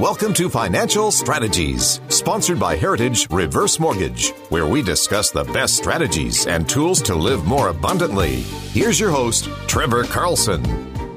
Welcome 0.00 0.34
to 0.34 0.50
Financial 0.50 1.12
Strategies, 1.12 2.00
sponsored 2.08 2.58
by 2.58 2.74
Heritage 2.74 3.30
Reverse 3.30 3.78
Mortgage, 3.78 4.32
where 4.48 4.66
we 4.66 4.82
discuss 4.82 5.30
the 5.30 5.44
best 5.44 5.76
strategies 5.76 6.48
and 6.48 6.68
tools 6.68 7.00
to 7.02 7.14
live 7.14 7.44
more 7.44 7.68
abundantly. 7.68 8.40
Here's 8.72 8.98
your 8.98 9.12
host, 9.12 9.48
Trevor 9.68 10.02
Carlson. 10.02 10.64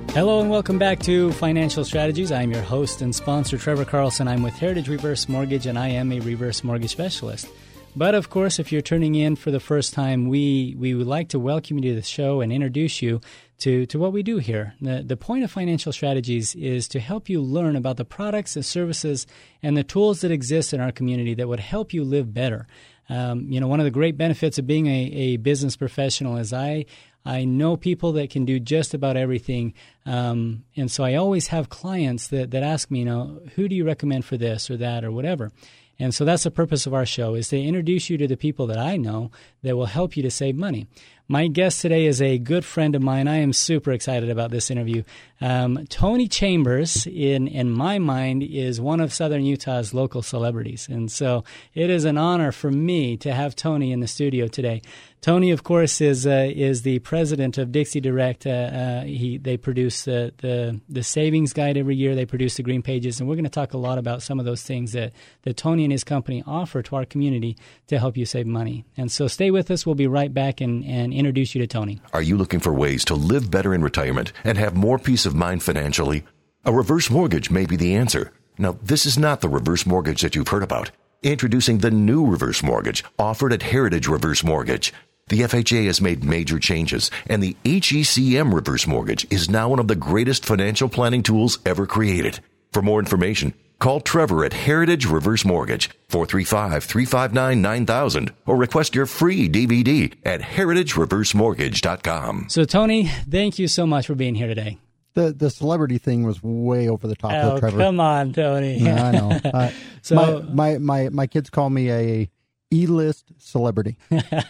Hello 0.10 0.42
and 0.42 0.52
welcome 0.52 0.78
back 0.78 1.00
to 1.00 1.32
Financial 1.32 1.84
Strategies. 1.84 2.32
I'm 2.32 2.52
your 2.52 2.62
host 2.62 3.02
and 3.02 3.16
sponsor, 3.16 3.58
Trevor 3.58 3.84
Carlson. 3.84 4.28
I'm 4.28 4.44
with 4.44 4.54
Heritage 4.54 4.90
Reverse 4.90 5.28
Mortgage 5.28 5.66
and 5.66 5.80
I 5.80 5.88
am 5.88 6.12
a 6.12 6.20
reverse 6.20 6.64
mortgage 6.64 6.92
specialist. 6.92 7.48
But 7.96 8.14
of 8.14 8.30
course, 8.30 8.60
if 8.60 8.72
you're 8.72 8.84
turning 8.84 9.16
in 9.16 9.36
for 9.36 9.50
the 9.50 9.60
first 9.60 9.96
time, 9.96 10.30
we, 10.30 10.76
we 10.78 10.94
would 10.94 11.08
like 11.08 11.30
to 11.30 11.40
welcome 11.40 11.80
you 11.80 11.90
to 11.90 11.96
the 11.96 12.04
show 12.04 12.42
and 12.42 12.54
introduce 12.54 13.02
you 13.02 13.22
to, 13.60 13.86
to 13.88 14.00
what 14.00 14.14
we 14.14 14.24
do 14.24 14.38
here. 14.38 14.76
The, 14.82 15.04
the 15.06 15.18
point 15.18 15.44
of 15.44 15.52
financial 15.52 15.92
strategies 15.92 16.56
is 16.56 16.88
to 16.90 17.00
help 17.00 17.30
you 17.30 17.42
learn 17.42 17.76
about 17.76 17.98
the 17.98 18.06
products 18.06 18.56
and 18.56 18.66
services 18.66 19.26
and 19.64 19.76
the 19.76 19.84
tools 19.84 20.22
that 20.22 20.32
exist 20.32 20.74
in 20.74 20.80
our 20.80 20.92
community 20.92 21.34
that 21.36 21.48
would 21.48 21.60
help 21.60 21.94
you 21.94 22.04
live 22.04 22.34
better. 22.34 22.68
Um, 23.10 23.50
you 23.50 23.60
know, 23.60 23.68
one 23.68 23.80
of 23.80 23.86
the 23.86 23.92
great 23.92 24.18
benefits 24.18 24.58
of 24.58 24.68
being 24.68 24.88
a, 24.88 25.12
a 25.14 25.38
business 25.38 25.76
professional 25.76 26.38
is 26.38 26.54
I 26.54 26.86
I 27.28 27.44
know 27.44 27.76
people 27.76 28.14
that 28.14 28.30
can 28.30 28.46
do 28.46 28.58
just 28.58 28.94
about 28.94 29.18
everything. 29.18 29.74
Um, 30.06 30.64
and 30.78 30.90
so 30.90 31.04
I 31.04 31.16
always 31.16 31.48
have 31.48 31.68
clients 31.68 32.30
that, 32.30 32.52
that 32.52 32.64
ask 32.64 32.90
me, 32.90 33.00
you 33.00 33.06
know, 33.06 33.42
who 33.56 33.68
do 33.68 33.76
you 33.76 33.86
recommend 33.86 34.24
for 34.24 34.38
this 34.38 34.72
or 34.72 34.78
that 34.78 35.04
or 35.04 35.12
whatever? 35.12 35.52
And 36.00 36.14
so 36.14 36.24
that's 36.24 36.44
the 36.44 36.52
purpose 36.52 36.86
of 36.86 36.94
our 36.94 37.06
show 37.06 37.34
is 37.34 37.50
to 37.50 37.60
introduce 37.60 38.10
you 38.10 38.18
to 38.18 38.28
the 38.28 38.38
people 38.38 38.68
that 38.68 38.78
I 38.78 38.98
know 38.98 39.32
that 39.68 39.76
will 39.76 39.86
help 39.86 40.18
you 40.18 40.24
to 40.24 40.32
save 40.32 40.56
money. 40.56 40.88
My 41.30 41.48
guest 41.48 41.82
today 41.82 42.06
is 42.06 42.22
a 42.22 42.38
good 42.38 42.64
friend 42.64 42.96
of 42.96 43.02
mine. 43.02 43.28
I 43.28 43.40
am 43.40 43.52
super 43.52 43.92
excited 43.92 44.30
about 44.30 44.50
this 44.50 44.72
interview. 44.72 45.04
Um, 45.42 45.86
Tony 45.90 46.30
Chambers, 46.30 47.06
in 47.06 47.50
in 47.50 47.70
my 47.70 48.00
mind, 48.00 48.44
is 48.44 48.80
one 48.80 49.02
of 49.02 49.14
Southern 49.14 49.44
Utah's 49.44 49.94
local 49.94 50.22
celebrities, 50.22 50.88
and 50.90 51.12
so 51.12 51.44
it 51.74 51.90
is 51.90 52.06
an 52.06 52.18
honor 52.18 52.54
for 52.54 52.72
me 52.72 53.18
to 53.18 53.34
have 53.34 53.58
Tony 53.58 53.92
in 53.92 54.00
the 54.00 54.08
studio 54.08 54.48
today. 54.48 54.82
Tony, 55.20 55.52
of 55.52 55.64
course, 55.64 56.00
is 56.00 56.26
uh, 56.26 56.50
is 56.54 56.84
the 56.84 57.00
president 57.00 57.58
of 57.58 57.72
Dixie 57.72 58.00
Direct. 58.00 58.46
Uh, 58.46 58.50
uh, 58.50 59.04
he 59.04 59.38
they 59.38 59.58
produce 59.58 60.06
the, 60.06 60.32
the 60.38 60.80
the 60.88 61.04
savings 61.04 61.54
guide 61.54 61.76
every 61.76 61.96
year. 61.96 62.16
They 62.16 62.26
produce 62.26 62.56
the 62.56 62.64
green 62.64 62.84
pages, 62.84 63.20
and 63.20 63.28
we're 63.28 63.36
going 63.36 63.44
to 63.44 63.50
talk 63.50 63.74
a 63.74 63.78
lot 63.78 63.98
about 63.98 64.22
some 64.22 64.40
of 64.40 64.46
those 64.46 64.62
things 64.62 64.94
that 64.94 65.14
that 65.42 65.58
Tony 65.58 65.84
and 65.84 65.92
his 65.92 66.04
company 66.04 66.44
offer 66.46 66.82
to 66.84 66.96
our 66.96 67.04
community 67.06 67.58
to 67.88 67.98
help 67.98 68.16
you 68.16 68.26
save 68.26 68.46
money. 68.46 68.86
And 68.96 69.12
so, 69.12 69.28
stay 69.28 69.50
with 69.50 69.57
us. 69.72 69.86
We'll 69.86 69.96
be 69.96 70.08
right 70.08 70.34
back 70.34 70.62
and 70.62 70.86
and 70.86 71.14
introduce 71.14 71.56
you 71.56 71.62
to 71.62 71.68
Tony. 71.68 72.02
Are 72.14 72.22
you 72.22 72.38
looking 72.38 72.60
for 72.60 72.74
ways 72.74 73.04
to 73.06 73.16
live 73.16 73.50
better 73.50 73.74
in 73.74 73.82
retirement 73.82 74.32
and 74.44 74.58
have 74.58 74.76
more 74.76 75.00
peace 75.00 75.26
of 75.26 75.36
mind 75.36 75.64
financially? 75.64 76.24
A 76.66 76.72
reverse 76.72 77.10
mortgage 77.10 77.50
may 77.50 77.66
be 77.66 77.76
the 77.76 77.96
answer. 77.96 78.32
Now, 78.58 78.78
this 78.82 79.06
is 79.06 79.18
not 79.18 79.42
the 79.42 79.50
reverse 79.50 79.86
mortgage 79.86 80.22
that 80.22 80.36
you've 80.36 80.48
heard 80.48 80.64
about. 80.64 80.92
Introducing 81.24 81.80
the 81.80 81.92
new 81.92 82.26
reverse 82.26 82.62
mortgage 82.62 83.04
offered 83.18 83.54
at 83.54 83.64
Heritage 83.64 84.08
Reverse 84.08 84.44
Mortgage. 84.44 84.94
The 85.30 85.42
FHA 85.42 85.88
has 85.88 86.00
made 86.00 86.24
major 86.24 86.58
changes, 86.58 87.12
and 87.28 87.44
the 87.44 87.58
HECM 87.66 88.54
reverse 88.54 88.88
mortgage 88.88 89.28
is 89.30 89.50
now 89.50 89.68
one 89.70 89.80
of 89.80 89.88
the 89.88 89.96
greatest 89.96 90.46
financial 90.46 90.88
planning 90.88 91.22
tools 91.22 91.60
ever 91.66 91.86
created. 91.86 92.40
For 92.72 92.82
more 92.82 93.00
information, 93.00 93.54
call 93.80 94.02
Trevor 94.02 94.44
at 94.46 94.54
Heritage 94.54 95.06
Reverse 95.06 95.46
Mortgage, 95.46 95.90
435-359-9000, 96.10 98.30
or 98.46 98.56
request 98.56 98.96
your 98.96 99.06
free 99.06 99.48
DVD 99.50 100.14
at 100.26 100.42
heritagereversemortgage.com. 100.42 102.46
So, 102.50 102.66
Tony, 102.66 103.08
thank 103.08 103.60
you 103.60 103.68
so 103.68 103.86
much 103.86 104.08
for 104.08 104.16
being 104.16 104.34
here 104.36 104.48
today. 104.48 104.78
The 105.14 105.32
the 105.34 105.50
celebrity 105.50 105.98
thing 105.98 106.24
was 106.24 106.42
way 106.44 106.88
over 106.90 107.08
the 107.08 107.16
top, 107.16 107.32
oh, 107.34 107.56
though, 107.56 107.60
Trevor. 107.60 107.78
come 107.80 108.00
on, 108.00 108.34
Tony. 108.34 108.78
Yeah, 108.78 109.08
I 109.08 109.12
know. 109.12 109.40
Uh, 109.46 109.72
so 110.04 110.14
my, 110.16 110.42
my 110.44 110.78
my 110.78 111.10
my 111.10 111.26
kids 111.26 111.50
call 111.50 111.72
me 111.72 111.90
a 111.90 112.30
E-list 112.72 113.32
celebrity, 113.38 113.98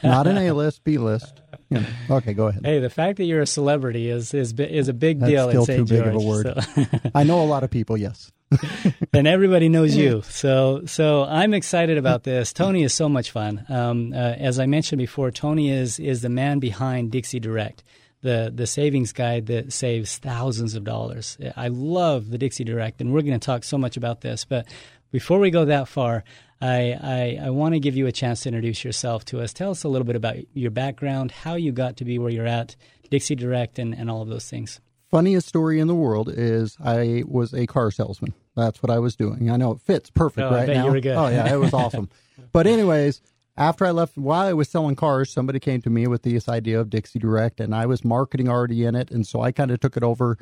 not 0.03 0.25
an 0.27 0.37
A-list, 0.47 0.83
B-list. 0.83 1.41
You 1.69 1.81
know. 1.81 1.87
Okay, 2.17 2.33
go 2.33 2.47
ahead. 2.47 2.65
Hey, 2.65 2.79
the 2.79 2.89
fact 2.89 3.17
that 3.17 3.25
you're 3.25 3.41
a 3.41 3.47
celebrity 3.47 4.09
is 4.09 4.33
is 4.33 4.53
is 4.53 4.87
a 4.87 4.93
big 4.93 5.19
That's 5.19 5.31
deal. 5.31 5.49
Still 5.63 5.75
in 5.75 5.85
too 5.85 5.93
big 5.95 6.07
of 6.07 6.15
a 6.15 6.19
word. 6.19 6.63
so. 6.63 6.85
I 7.13 7.23
know 7.23 7.43
a 7.43 7.45
lot 7.45 7.63
of 7.63 7.69
people. 7.69 7.97
Yes. 7.97 8.31
and 9.13 9.27
everybody 9.27 9.69
knows 9.69 9.95
you. 9.95 10.23
So, 10.29 10.83
so 10.85 11.23
I'm 11.25 11.53
excited 11.53 11.97
about 11.97 12.23
this. 12.23 12.53
Tony 12.53 12.83
is 12.83 12.93
so 12.93 13.09
much 13.09 13.31
fun. 13.31 13.65
Um, 13.69 14.13
uh, 14.13 14.15
as 14.15 14.59
I 14.59 14.65
mentioned 14.65 14.99
before, 14.99 15.31
Tony 15.31 15.69
is 15.69 15.99
is 15.99 16.21
the 16.21 16.29
man 16.29 16.59
behind 16.59 17.11
Dixie 17.11 17.39
Direct, 17.39 17.83
the 18.21 18.51
the 18.53 18.65
savings 18.67 19.13
guide 19.13 19.47
that 19.47 19.73
saves 19.73 20.17
thousands 20.17 20.75
of 20.75 20.83
dollars. 20.83 21.37
I 21.55 21.67
love 21.67 22.29
the 22.29 22.37
Dixie 22.37 22.63
Direct, 22.63 23.01
and 23.01 23.13
we're 23.13 23.21
going 23.21 23.39
to 23.39 23.45
talk 23.45 23.63
so 23.63 23.77
much 23.77 23.97
about 23.97 24.21
this. 24.21 24.45
But 24.45 24.67
before 25.11 25.39
we 25.39 25.51
go 25.51 25.65
that 25.65 25.87
far, 25.87 26.23
I, 26.59 27.37
I, 27.39 27.39
I 27.45 27.49
want 27.51 27.75
to 27.75 27.79
give 27.79 27.95
you 27.95 28.07
a 28.07 28.11
chance 28.11 28.43
to 28.43 28.49
introduce 28.49 28.83
yourself 28.83 29.25
to 29.25 29.41
us. 29.41 29.53
Tell 29.53 29.71
us 29.71 29.83
a 29.83 29.89
little 29.89 30.05
bit 30.05 30.15
about 30.15 30.37
your 30.53 30.71
background, 30.71 31.31
how 31.31 31.55
you 31.55 31.71
got 31.71 31.97
to 31.97 32.05
be 32.05 32.17
where 32.17 32.31
you're 32.31 32.47
at, 32.47 32.75
Dixie 33.09 33.35
Direct, 33.35 33.79
and, 33.79 33.93
and 33.93 34.09
all 34.09 34.21
of 34.21 34.27
those 34.27 34.49
things 34.49 34.79
funniest 35.09 35.47
story 35.47 35.79
in 35.79 35.87
the 35.87 35.95
world 35.95 36.29
is 36.29 36.77
I 36.83 37.23
was 37.25 37.53
a 37.53 37.65
car 37.67 37.91
salesman. 37.91 38.33
That's 38.55 38.81
what 38.81 38.89
I 38.89 38.99
was 38.99 39.15
doing. 39.15 39.49
I 39.49 39.57
know 39.57 39.71
it 39.71 39.81
fits 39.81 40.09
perfect 40.09 40.51
oh, 40.51 40.53
right 40.53 40.67
now. 40.67 40.87
Oh 40.87 41.27
yeah, 41.27 41.53
it 41.53 41.57
was 41.57 41.73
awesome. 41.73 42.09
but 42.51 42.67
anyways, 42.67 43.21
after 43.55 43.85
I 43.85 43.91
left, 43.91 44.17
while 44.17 44.47
I 44.47 44.53
was 44.53 44.69
selling 44.69 44.95
cars, 44.95 45.31
somebody 45.31 45.59
came 45.59 45.81
to 45.81 45.89
me 45.89 46.07
with 46.07 46.23
this 46.23 46.47
idea 46.49 46.79
of 46.79 46.89
Dixie 46.89 47.19
Direct, 47.19 47.59
and 47.59 47.73
I 47.73 47.85
was 47.85 48.03
marketing 48.03 48.49
already 48.49 48.85
in 48.85 48.95
it, 48.95 49.11
and 49.11 49.25
so 49.25 49.41
I 49.41 49.51
kind 49.51 49.71
of 49.71 49.79
took 49.79 49.97
it 49.97 50.03
over. 50.03 50.37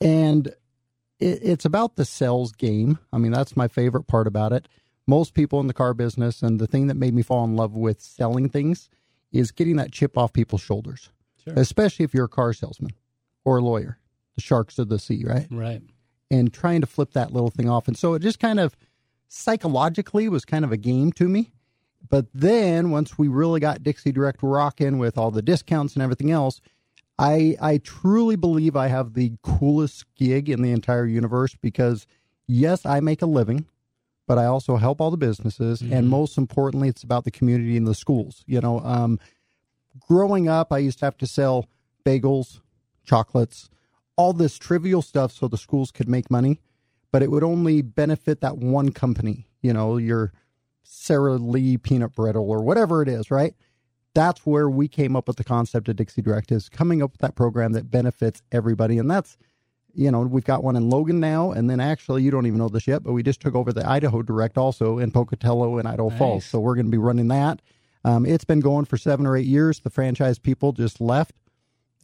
And 0.00 0.48
it, 1.18 1.40
it's 1.42 1.64
about 1.64 1.96
the 1.96 2.04
sales 2.04 2.52
game. 2.52 2.98
I 3.12 3.18
mean, 3.18 3.32
that's 3.32 3.56
my 3.56 3.68
favorite 3.68 4.06
part 4.06 4.26
about 4.26 4.52
it. 4.52 4.68
Most 5.06 5.34
people 5.34 5.60
in 5.60 5.66
the 5.66 5.74
car 5.74 5.94
business, 5.94 6.42
and 6.42 6.58
the 6.58 6.66
thing 6.66 6.88
that 6.88 6.96
made 6.96 7.14
me 7.14 7.22
fall 7.22 7.44
in 7.44 7.56
love 7.56 7.76
with 7.76 8.00
selling 8.00 8.48
things 8.48 8.90
is 9.32 9.50
getting 9.50 9.76
that 9.76 9.92
chip 9.92 10.16
off 10.18 10.32
people's 10.32 10.62
shoulders, 10.62 11.10
sure. 11.44 11.54
especially 11.56 12.04
if 12.04 12.12
you're 12.12 12.24
a 12.24 12.28
car 12.28 12.52
salesman 12.52 12.92
or 13.44 13.58
a 13.58 13.62
lawyer 13.62 13.98
the 14.36 14.42
sharks 14.42 14.78
of 14.78 14.88
the 14.88 14.98
sea, 14.98 15.24
right? 15.26 15.46
Right. 15.50 15.82
And 16.30 16.52
trying 16.52 16.82
to 16.82 16.86
flip 16.86 17.12
that 17.12 17.32
little 17.32 17.50
thing 17.50 17.68
off. 17.68 17.88
And 17.88 17.96
so 17.98 18.14
it 18.14 18.22
just 18.22 18.38
kind 18.38 18.60
of 18.60 18.76
psychologically 19.28 20.28
was 20.28 20.44
kind 20.44 20.64
of 20.64 20.70
a 20.70 20.76
game 20.76 21.10
to 21.12 21.28
me. 21.28 21.52
But 22.08 22.26
then 22.32 22.90
once 22.90 23.18
we 23.18 23.26
really 23.26 23.58
got 23.58 23.82
Dixie 23.82 24.12
Direct 24.12 24.40
rocking 24.42 24.98
with 24.98 25.18
all 25.18 25.32
the 25.32 25.42
discounts 25.42 25.94
and 25.94 26.02
everything 26.02 26.30
else, 26.30 26.60
I 27.18 27.56
I 27.60 27.78
truly 27.78 28.36
believe 28.36 28.76
I 28.76 28.88
have 28.88 29.14
the 29.14 29.32
coolest 29.42 30.04
gig 30.14 30.48
in 30.48 30.62
the 30.62 30.70
entire 30.70 31.06
universe 31.06 31.56
because 31.60 32.06
yes, 32.46 32.86
I 32.86 33.00
make 33.00 33.22
a 33.22 33.26
living, 33.26 33.66
but 34.26 34.38
I 34.38 34.46
also 34.46 34.76
help 34.76 35.00
all 35.00 35.10
the 35.10 35.16
businesses, 35.16 35.80
mm-hmm. 35.80 35.92
and 35.92 36.08
most 36.08 36.36
importantly, 36.36 36.88
it's 36.88 37.02
about 37.02 37.24
the 37.24 37.30
community 37.30 37.76
and 37.76 37.86
the 37.86 37.94
schools. 37.94 38.42
You 38.46 38.60
know, 38.60 38.80
um, 38.80 39.18
growing 39.98 40.48
up, 40.48 40.72
I 40.72 40.78
used 40.78 40.98
to 41.00 41.04
have 41.04 41.16
to 41.18 41.26
sell 41.26 41.66
bagels, 42.04 42.60
chocolates, 43.04 43.70
all 44.16 44.32
this 44.32 44.58
trivial 44.58 45.02
stuff 45.02 45.32
so 45.32 45.48
the 45.48 45.58
schools 45.58 45.90
could 45.90 46.08
make 46.08 46.30
money, 46.30 46.60
but 47.12 47.22
it 47.22 47.30
would 47.30 47.44
only 47.44 47.82
benefit 47.82 48.40
that 48.40 48.58
one 48.58 48.90
company, 48.92 49.46
you 49.62 49.72
know, 49.72 49.96
your 49.96 50.32
Sara 50.82 51.34
Lee 51.34 51.76
peanut 51.76 52.14
brittle 52.14 52.50
or 52.50 52.62
whatever 52.62 53.02
it 53.02 53.08
is, 53.08 53.30
right? 53.30 53.54
That's 54.14 54.46
where 54.46 54.70
we 54.70 54.88
came 54.88 55.14
up 55.14 55.28
with 55.28 55.36
the 55.36 55.44
concept 55.44 55.88
of 55.88 55.96
Dixie 55.96 56.22
Direct 56.22 56.50
is 56.50 56.68
coming 56.68 57.02
up 57.02 57.12
with 57.12 57.20
that 57.20 57.34
program 57.34 57.72
that 57.72 57.90
benefits 57.90 58.42
everybody. 58.50 58.98
And 58.98 59.10
that's, 59.10 59.36
you 59.96 60.10
know, 60.10 60.20
we've 60.20 60.44
got 60.44 60.62
one 60.62 60.76
in 60.76 60.90
Logan 60.90 61.18
now. 61.20 61.52
And 61.52 61.68
then 61.68 61.80
actually, 61.80 62.22
you 62.22 62.30
don't 62.30 62.46
even 62.46 62.58
know 62.58 62.68
this 62.68 62.86
yet, 62.86 63.02
but 63.02 63.12
we 63.12 63.22
just 63.22 63.40
took 63.40 63.54
over 63.54 63.72
the 63.72 63.88
Idaho 63.88 64.22
Direct 64.22 64.58
also 64.58 64.98
in 64.98 65.10
Pocatello 65.10 65.78
and 65.78 65.88
Idaho 65.88 66.10
nice. 66.10 66.18
Falls. 66.18 66.44
So 66.44 66.60
we're 66.60 66.74
going 66.74 66.86
to 66.86 66.90
be 66.90 66.98
running 66.98 67.28
that. 67.28 67.60
Um, 68.04 68.24
it's 68.26 68.44
been 68.44 68.60
going 68.60 68.84
for 68.84 68.96
seven 68.96 69.26
or 69.26 69.36
eight 69.36 69.46
years. 69.46 69.80
The 69.80 69.90
franchise 69.90 70.38
people 70.38 70.72
just 70.72 71.00
left. 71.00 71.34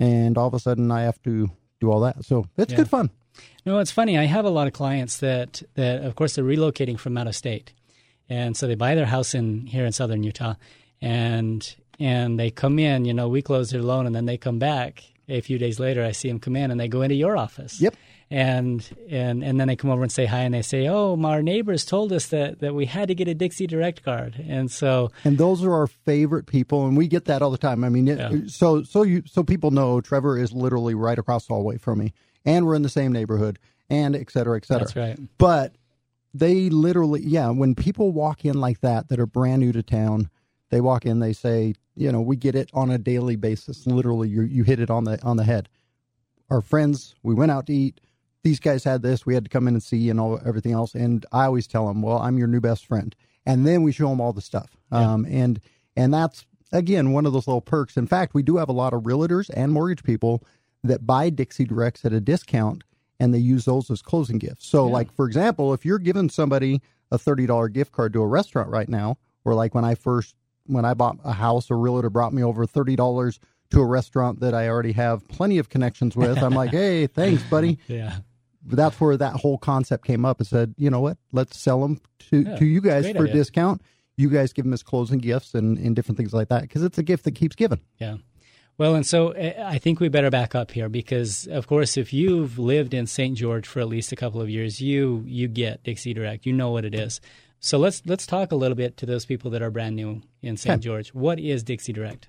And 0.00 0.36
all 0.36 0.48
of 0.48 0.54
a 0.54 0.58
sudden, 0.58 0.90
I 0.90 1.02
have 1.02 1.22
to 1.22 1.50
do 1.80 1.90
all 1.90 2.00
that. 2.00 2.24
So 2.24 2.48
it's 2.56 2.72
yeah. 2.72 2.78
good 2.78 2.88
fun. 2.88 3.10
No, 3.64 3.78
it's 3.78 3.90
funny. 3.90 4.18
I 4.18 4.24
have 4.24 4.44
a 4.44 4.50
lot 4.50 4.66
of 4.66 4.72
clients 4.72 5.18
that, 5.18 5.62
that, 5.74 6.02
of 6.02 6.16
course, 6.16 6.34
they're 6.34 6.44
relocating 6.44 6.98
from 6.98 7.16
out 7.16 7.26
of 7.26 7.36
state, 7.36 7.72
and 8.28 8.56
so 8.56 8.66
they 8.66 8.74
buy 8.74 8.94
their 8.94 9.06
house 9.06 9.34
in 9.34 9.66
here 9.66 9.86
in 9.86 9.92
southern 9.92 10.22
Utah, 10.22 10.54
and 11.00 11.74
and 11.98 12.38
they 12.38 12.50
come 12.50 12.78
in. 12.78 13.04
You 13.04 13.14
know, 13.14 13.28
we 13.28 13.40
close 13.40 13.70
their 13.70 13.82
loan, 13.82 14.06
and 14.06 14.14
then 14.14 14.26
they 14.26 14.36
come 14.36 14.58
back 14.58 15.04
a 15.28 15.40
few 15.40 15.58
days 15.58 15.78
later. 15.78 16.04
I 16.04 16.12
see 16.12 16.28
them 16.28 16.40
come 16.40 16.56
in, 16.56 16.70
and 16.70 16.80
they 16.80 16.88
go 16.88 17.02
into 17.02 17.14
your 17.14 17.36
office. 17.36 17.80
Yep. 17.80 17.96
And 18.30 18.88
and 19.10 19.44
and 19.44 19.60
then 19.60 19.68
they 19.68 19.76
come 19.76 19.90
over 19.90 20.02
and 20.02 20.10
say 20.10 20.24
hi, 20.24 20.40
and 20.40 20.54
they 20.54 20.62
say, 20.62 20.88
"Oh, 20.88 21.20
our 21.22 21.42
neighbors 21.42 21.84
told 21.84 22.12
us 22.12 22.28
that 22.28 22.60
that 22.60 22.74
we 22.74 22.86
had 22.86 23.08
to 23.08 23.14
get 23.14 23.28
a 23.28 23.34
Dixie 23.34 23.66
Direct 23.66 24.02
card," 24.02 24.42
and 24.48 24.70
so 24.70 25.10
and 25.24 25.36
those 25.36 25.62
are 25.62 25.74
our 25.74 25.86
favorite 25.86 26.46
people, 26.46 26.86
and 26.86 26.96
we 26.96 27.08
get 27.08 27.26
that 27.26 27.42
all 27.42 27.50
the 27.50 27.58
time. 27.58 27.84
I 27.84 27.90
mean, 27.90 28.08
it, 28.08 28.18
yeah. 28.18 28.30
so 28.46 28.84
so 28.84 29.02
you 29.02 29.22
so 29.26 29.42
people 29.42 29.70
know 29.70 30.00
Trevor 30.00 30.38
is 30.38 30.50
literally 30.50 30.94
right 30.94 31.18
across 31.18 31.46
the 31.46 31.52
hallway 31.52 31.76
from 31.76 31.98
me, 31.98 32.14
and 32.46 32.64
we're 32.64 32.74
in 32.74 32.82
the 32.82 32.88
same 32.88 33.12
neighborhood, 33.12 33.58
and 33.90 34.16
et 34.16 34.30
cetera, 34.30 34.56
et 34.56 34.64
cetera. 34.64 34.86
That's 34.86 34.96
right. 34.96 35.18
But 35.36 35.74
they 36.34 36.70
literally, 36.70 37.22
yeah, 37.22 37.50
when 37.50 37.74
people 37.74 38.12
walk 38.12 38.44
in 38.44 38.58
like 38.58 38.80
that 38.80 39.08
that 39.08 39.20
are 39.20 39.26
brand 39.26 39.60
new 39.60 39.72
to 39.72 39.82
town, 39.82 40.30
they 40.72 40.80
walk 40.80 41.06
in, 41.06 41.20
they 41.20 41.32
say, 41.34 41.74
you 41.94 42.10
know, 42.10 42.20
we 42.20 42.34
get 42.34 42.56
it 42.56 42.70
on 42.74 42.90
a 42.90 42.98
daily 42.98 43.36
basis. 43.36 43.86
Literally, 43.86 44.28
you 44.28 44.42
you 44.42 44.64
hit 44.64 44.80
it 44.80 44.90
on 44.90 45.04
the 45.04 45.22
on 45.22 45.36
the 45.36 45.44
head. 45.44 45.68
Our 46.50 46.60
friends, 46.62 47.14
we 47.22 47.34
went 47.34 47.52
out 47.52 47.66
to 47.66 47.72
eat 47.74 48.00
these 48.42 48.58
guys 48.58 48.82
had 48.82 49.02
this. 49.02 49.24
We 49.24 49.34
had 49.34 49.44
to 49.44 49.50
come 49.50 49.68
in 49.68 49.74
and 49.74 49.82
see 49.82 50.10
and 50.10 50.18
all 50.18 50.40
everything 50.44 50.72
else. 50.72 50.94
And 50.96 51.24
I 51.30 51.44
always 51.44 51.68
tell 51.68 51.86
them, 51.86 52.02
well, 52.02 52.18
I'm 52.18 52.38
your 52.38 52.48
new 52.48 52.60
best 52.60 52.86
friend. 52.86 53.14
And 53.46 53.64
then 53.64 53.84
we 53.84 53.92
show 53.92 54.08
them 54.08 54.20
all 54.20 54.32
the 54.32 54.40
stuff. 54.40 54.76
Yeah. 54.90 55.12
Um, 55.12 55.26
and 55.30 55.60
and 55.96 56.12
that's 56.12 56.44
again 56.72 57.12
one 57.12 57.26
of 57.26 57.32
those 57.34 57.46
little 57.46 57.60
perks. 57.60 57.96
In 57.96 58.06
fact, 58.06 58.34
we 58.34 58.42
do 58.42 58.56
have 58.56 58.68
a 58.68 58.72
lot 58.72 58.94
of 58.94 59.02
realtors 59.02 59.50
and 59.54 59.72
mortgage 59.72 60.02
people 60.02 60.42
that 60.82 61.06
buy 61.06 61.30
Dixie 61.30 61.64
Directs 61.66 62.04
at 62.04 62.12
a 62.12 62.20
discount 62.20 62.82
and 63.20 63.32
they 63.32 63.38
use 63.38 63.64
those 63.64 63.90
as 63.90 64.02
closing 64.02 64.38
gifts. 64.38 64.66
So, 64.66 64.86
Yeah. 64.86 64.92
like 64.94 65.12
for 65.12 65.26
example, 65.26 65.72
if 65.74 65.84
you're 65.84 66.00
giving 66.00 66.28
somebody 66.30 66.80
a 67.12 67.18
thirty 67.18 67.46
dollar 67.46 67.68
gift 67.68 67.92
card 67.92 68.12
to 68.14 68.22
a 68.22 68.26
restaurant 68.26 68.70
right 68.70 68.88
now, 68.88 69.18
or 69.44 69.54
like 69.54 69.74
when 69.74 69.84
I 69.84 69.94
first 69.94 70.34
when 70.66 70.84
I 70.84 70.94
bought 70.94 71.18
a 71.24 71.32
house, 71.32 71.70
a 71.70 71.74
realtor 71.74 72.10
brought 72.10 72.32
me 72.32 72.42
over 72.42 72.66
thirty 72.66 72.96
dollars 72.96 73.38
to 73.70 73.80
a 73.80 73.86
restaurant 73.86 74.40
that 74.40 74.54
I 74.54 74.68
already 74.68 74.92
have 74.92 75.26
plenty 75.28 75.58
of 75.58 75.68
connections 75.70 76.14
with. 76.16 76.38
I'm 76.42 76.52
like, 76.54 76.70
hey, 76.70 77.06
thanks, 77.14 77.42
buddy. 77.44 77.78
Yeah. 77.88 78.16
But 78.64 78.76
that's 78.76 79.00
where 79.00 79.16
that 79.16 79.32
whole 79.34 79.58
concept 79.58 80.04
came 80.04 80.24
up. 80.24 80.40
It 80.40 80.46
said, 80.46 80.74
you 80.76 80.88
know 80.90 81.00
what? 81.00 81.16
Let's 81.32 81.58
sell 81.58 81.80
them 81.80 82.00
to, 82.30 82.42
Yeah, 82.42 82.56
to 82.56 82.64
you 82.64 82.80
guys 82.80 83.10
for 83.10 83.18
a 83.18 83.22
idea. 83.22 83.32
discount. 83.32 83.82
You 84.16 84.28
guys 84.28 84.52
give 84.52 84.66
them 84.66 84.72
as 84.74 84.82
closing 84.82 85.18
gifts 85.18 85.54
and, 85.54 85.78
and 85.78 85.96
different 85.96 86.18
things 86.18 86.32
like 86.34 86.48
that 86.48 86.62
because 86.62 86.82
it's 86.84 86.98
a 86.98 87.02
gift 87.02 87.24
that 87.24 87.32
keeps 87.34 87.56
giving. 87.56 87.80
Yeah. 87.98 88.16
Well, 88.78 88.94
and 88.94 89.06
so 89.06 89.32
uh, 89.32 89.64
I 89.66 89.78
think 89.78 90.00
we 90.00 90.08
better 90.08 90.30
back 90.30 90.54
up 90.54 90.70
here 90.70 90.88
because, 90.88 91.46
of 91.48 91.66
course, 91.66 91.96
if 91.96 92.12
you've 92.12 92.58
lived 92.58 92.94
in 92.94 93.06
St. 93.06 93.36
George 93.36 93.66
for 93.66 93.80
at 93.80 93.88
least 93.88 94.12
a 94.12 94.16
couple 94.16 94.40
of 94.40 94.48
years, 94.50 94.80
you 94.80 95.24
you 95.26 95.48
get 95.48 95.82
Dixie 95.82 96.14
Direct. 96.14 96.46
You 96.46 96.52
know 96.52 96.70
what 96.70 96.84
it 96.84 96.94
is. 96.94 97.20
So 97.64 97.78
let's 97.78 98.02
let's 98.04 98.26
talk 98.26 98.50
a 98.50 98.56
little 98.56 98.74
bit 98.74 98.96
to 98.98 99.06
those 99.06 99.24
people 99.24 99.50
that 99.52 99.62
are 99.62 99.70
brand 99.70 99.94
new 99.94 100.22
in 100.42 100.56
St. 100.56 100.74
Okay. 100.74 100.80
George. 100.82 101.14
What 101.14 101.38
is 101.38 101.62
Dixie 101.62 101.92
Direct? 101.92 102.28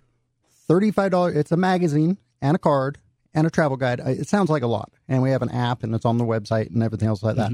$35. 0.70 1.36
It's 1.36 1.52
a 1.52 1.58
magazine 1.58 2.18
and 2.42 2.56
a 2.56 2.60
card 2.60 3.00
and 3.34 3.48
a 3.48 3.50
travel 3.50 3.76
guide. 3.76 4.00
It 4.00 4.28
sounds 4.28 4.52
like 4.52 4.62
a 4.62 4.68
lot. 4.68 4.92
And 5.10 5.24
we 5.24 5.32
have 5.32 5.42
an 5.42 5.50
app 5.50 5.84
and 5.84 5.94
it's 5.96 6.06
on 6.06 6.20
the 6.20 6.24
website 6.24 6.70
and 6.70 6.84
everything 6.84 7.08
else 7.10 7.24
like 7.24 7.36
that. 7.36 7.52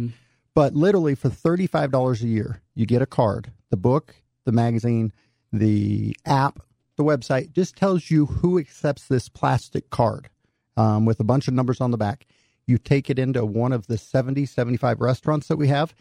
But 0.53 0.75
literally 0.75 1.15
for 1.15 1.29
$35 1.29 2.21
a 2.21 2.27
year, 2.27 2.61
you 2.75 2.85
get 2.85 3.01
a 3.01 3.05
card. 3.05 3.51
The 3.69 3.77
book, 3.77 4.15
the 4.45 4.51
magazine, 4.51 5.13
the 5.53 6.15
app, 6.25 6.59
the 6.97 7.03
website 7.03 7.53
just 7.53 7.77
tells 7.77 8.11
you 8.11 8.25
who 8.25 8.59
accepts 8.59 9.07
this 9.07 9.29
plastic 9.29 9.89
card 9.89 10.29
um, 10.75 11.05
with 11.05 11.19
a 11.19 11.23
bunch 11.23 11.47
of 11.47 11.53
numbers 11.53 11.79
on 11.79 11.91
the 11.91 11.97
back. 11.97 12.25
You 12.67 12.77
take 12.77 13.09
it 13.09 13.17
into 13.17 13.45
one 13.45 13.71
of 13.71 13.87
the 13.87 13.97
70, 13.97 14.45
75 14.45 14.99
restaurants 14.99 15.47
that 15.47 15.57
we 15.57 15.69
have, 15.69 15.95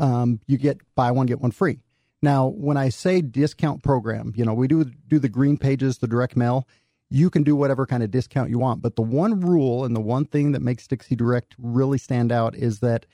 um, 0.00 0.40
you 0.46 0.58
get 0.58 0.80
buy 0.96 1.12
one, 1.12 1.26
get 1.26 1.40
one 1.40 1.52
free. 1.52 1.78
Now, 2.22 2.48
when 2.48 2.76
I 2.76 2.88
say 2.88 3.22
discount 3.22 3.82
program, 3.82 4.32
you 4.36 4.44
know, 4.44 4.54
we 4.54 4.66
do 4.66 4.84
do 4.84 5.18
the 5.18 5.28
green 5.28 5.56
pages, 5.56 5.98
the 5.98 6.08
direct 6.08 6.36
mail. 6.36 6.66
You 7.08 7.30
can 7.30 7.42
do 7.42 7.56
whatever 7.56 7.86
kind 7.86 8.02
of 8.02 8.10
discount 8.10 8.50
you 8.50 8.58
want. 8.58 8.82
But 8.82 8.96
the 8.96 9.02
one 9.02 9.40
rule 9.40 9.84
and 9.84 9.96
the 9.96 10.00
one 10.00 10.24
thing 10.24 10.52
that 10.52 10.62
makes 10.62 10.86
Dixie 10.86 11.16
Direct 11.16 11.56
really 11.58 11.98
stand 11.98 12.30
out 12.30 12.54
is 12.54 12.80
that 12.80 13.04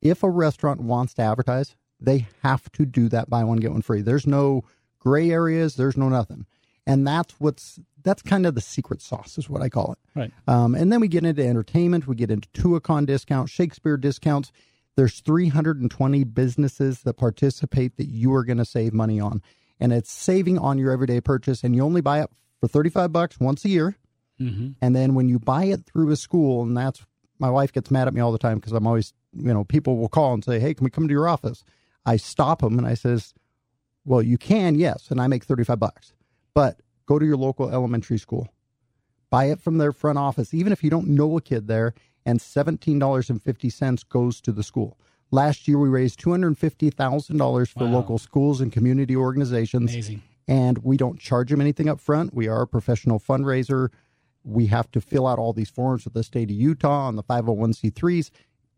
if 0.00 0.22
a 0.22 0.30
restaurant 0.30 0.80
wants 0.80 1.14
to 1.14 1.22
advertise, 1.22 1.74
they 1.98 2.26
have 2.42 2.70
to 2.72 2.84
do 2.84 3.08
that 3.08 3.30
buy 3.30 3.44
one 3.44 3.58
get 3.58 3.72
one 3.72 3.82
free. 3.82 4.02
There's 4.02 4.26
no 4.26 4.64
gray 4.98 5.30
areas. 5.30 5.76
There's 5.76 5.96
no 5.96 6.08
nothing, 6.08 6.46
and 6.86 7.06
that's 7.06 7.34
what's 7.38 7.80
that's 8.02 8.22
kind 8.22 8.46
of 8.46 8.54
the 8.54 8.60
secret 8.60 9.00
sauce, 9.00 9.38
is 9.38 9.48
what 9.48 9.62
I 9.62 9.68
call 9.68 9.92
it. 9.92 9.98
Right. 10.18 10.32
Um, 10.46 10.74
and 10.74 10.92
then 10.92 11.00
we 11.00 11.08
get 11.08 11.24
into 11.24 11.46
entertainment. 11.46 12.06
We 12.06 12.16
get 12.16 12.30
into 12.30 12.48
Tuacahn 12.50 13.06
discounts, 13.06 13.52
Shakespeare 13.52 13.96
discounts. 13.96 14.52
There's 14.96 15.20
320 15.20 16.24
businesses 16.24 17.02
that 17.02 17.14
participate 17.14 17.96
that 17.96 18.08
you 18.08 18.34
are 18.34 18.44
going 18.44 18.58
to 18.58 18.64
save 18.64 18.92
money 18.92 19.18
on, 19.20 19.42
and 19.80 19.92
it's 19.92 20.12
saving 20.12 20.58
on 20.58 20.78
your 20.78 20.92
everyday 20.92 21.20
purchase. 21.20 21.64
And 21.64 21.74
you 21.74 21.82
only 21.82 22.00
buy 22.00 22.22
it 22.22 22.30
for 22.60 22.68
35 22.68 23.12
bucks 23.12 23.40
once 23.40 23.64
a 23.64 23.68
year. 23.68 23.96
Mm-hmm. 24.40 24.72
And 24.80 24.96
then 24.96 25.14
when 25.14 25.28
you 25.28 25.38
buy 25.38 25.64
it 25.64 25.86
through 25.86 26.10
a 26.10 26.16
school, 26.16 26.62
and 26.62 26.76
that's 26.76 27.04
my 27.38 27.50
wife 27.50 27.72
gets 27.72 27.90
mad 27.90 28.06
at 28.08 28.14
me 28.14 28.20
all 28.20 28.32
the 28.32 28.38
time 28.38 28.58
because 28.58 28.72
I'm 28.72 28.86
always, 28.86 29.12
you 29.32 29.52
know, 29.52 29.64
people 29.64 29.96
will 29.96 30.08
call 30.08 30.34
and 30.34 30.44
say, 30.44 30.60
"Hey, 30.60 30.74
can 30.74 30.84
we 30.84 30.90
come 30.90 31.08
to 31.08 31.12
your 31.12 31.28
office?" 31.28 31.64
I 32.04 32.16
stop 32.16 32.60
them 32.60 32.78
and 32.78 32.86
I 32.86 32.94
says, 32.94 33.34
"Well, 34.04 34.22
you 34.22 34.38
can, 34.38 34.74
yes, 34.74 35.10
and 35.10 35.20
I 35.20 35.26
make 35.26 35.44
35 35.44 35.78
bucks, 35.78 36.12
but 36.54 36.80
go 37.06 37.18
to 37.18 37.26
your 37.26 37.36
local 37.36 37.70
elementary 37.70 38.18
school, 38.18 38.48
buy 39.30 39.46
it 39.46 39.60
from 39.60 39.78
their 39.78 39.92
front 39.92 40.18
office, 40.18 40.54
even 40.54 40.72
if 40.72 40.84
you 40.84 40.90
don't 40.90 41.08
know 41.08 41.36
a 41.36 41.40
kid 41.40 41.66
there, 41.66 41.94
and 42.24 42.40
$17.50 42.40 44.04
goes 44.08 44.40
to 44.40 44.52
the 44.52 44.62
school." 44.62 44.98
Last 45.30 45.66
year, 45.66 45.78
we 45.78 45.88
raised 45.88 46.20
$250,000 46.20 47.70
for 47.70 47.84
Wow. 47.86 47.92
local 47.92 48.18
schools 48.18 48.60
and 48.60 48.70
community 48.70 49.16
organizations 49.16 49.92
Amazing. 49.92 50.22
and 50.46 50.78
we 50.78 50.96
don't 50.96 51.18
charge 51.18 51.50
them 51.50 51.60
anything 51.60 51.88
up 51.88 52.00
front. 52.00 52.34
We 52.34 52.48
are 52.48 52.62
a 52.62 52.66
professional 52.66 53.18
fundraiser. 53.18 53.88
We 54.44 54.66
have 54.66 54.90
to 54.90 55.00
fill 55.00 55.26
out 55.26 55.38
all 55.38 55.52
these 55.52 55.70
forms 55.70 56.04
with 56.04 56.14
the 56.14 56.22
state 56.22 56.50
of 56.50 56.56
Utah 56.56 57.06
on 57.06 57.16
the 57.16 57.22
501c3s. 57.22 58.30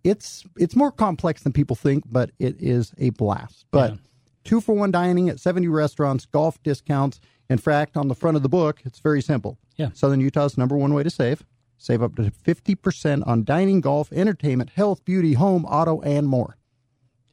It's 0.05 0.45
it's 0.57 0.77
more 0.77 0.93
complex 0.93 1.43
than 1.43 1.53
people 1.53 1.75
think, 1.77 2.05
but 2.11 2.31
it 2.39 2.57
is 2.61 2.93
a 2.99 3.11
blast. 3.11 3.65
But 3.71 3.93
Yeah. 3.93 3.97
two 4.45 4.61
for 4.61 4.75
one 4.75 4.91
dining 4.91 5.29
at 5.31 5.41
70 5.41 5.67
restaurants, 5.69 6.27
golf 6.27 6.63
discounts. 6.63 7.19
In 7.49 7.59
fact, 7.59 7.97
on 7.97 8.09
the 8.09 8.15
front 8.15 8.37
of 8.37 8.43
the 8.43 8.49
book, 8.49 8.81
it's 8.85 8.99
very 9.01 9.23
simple. 9.23 9.59
Yeah. 9.77 9.91
Southern 9.95 10.21
Utah's 10.21 10.57
number 10.59 10.77
one 10.77 10.93
way 10.95 11.03
to 11.03 11.11
save. 11.11 11.43
Save 11.85 12.01
up 12.03 12.17
to 12.17 12.23
50% 12.23 13.27
on 13.27 13.45
dining, 13.45 13.83
golf, 13.83 14.11
entertainment, 14.11 14.71
health, 14.71 15.05
beauty, 15.05 15.35
home, 15.35 15.67
auto, 15.67 16.01
and 16.01 16.27
more. 16.27 16.57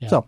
Yeah. 0.01 0.09
So, 0.09 0.25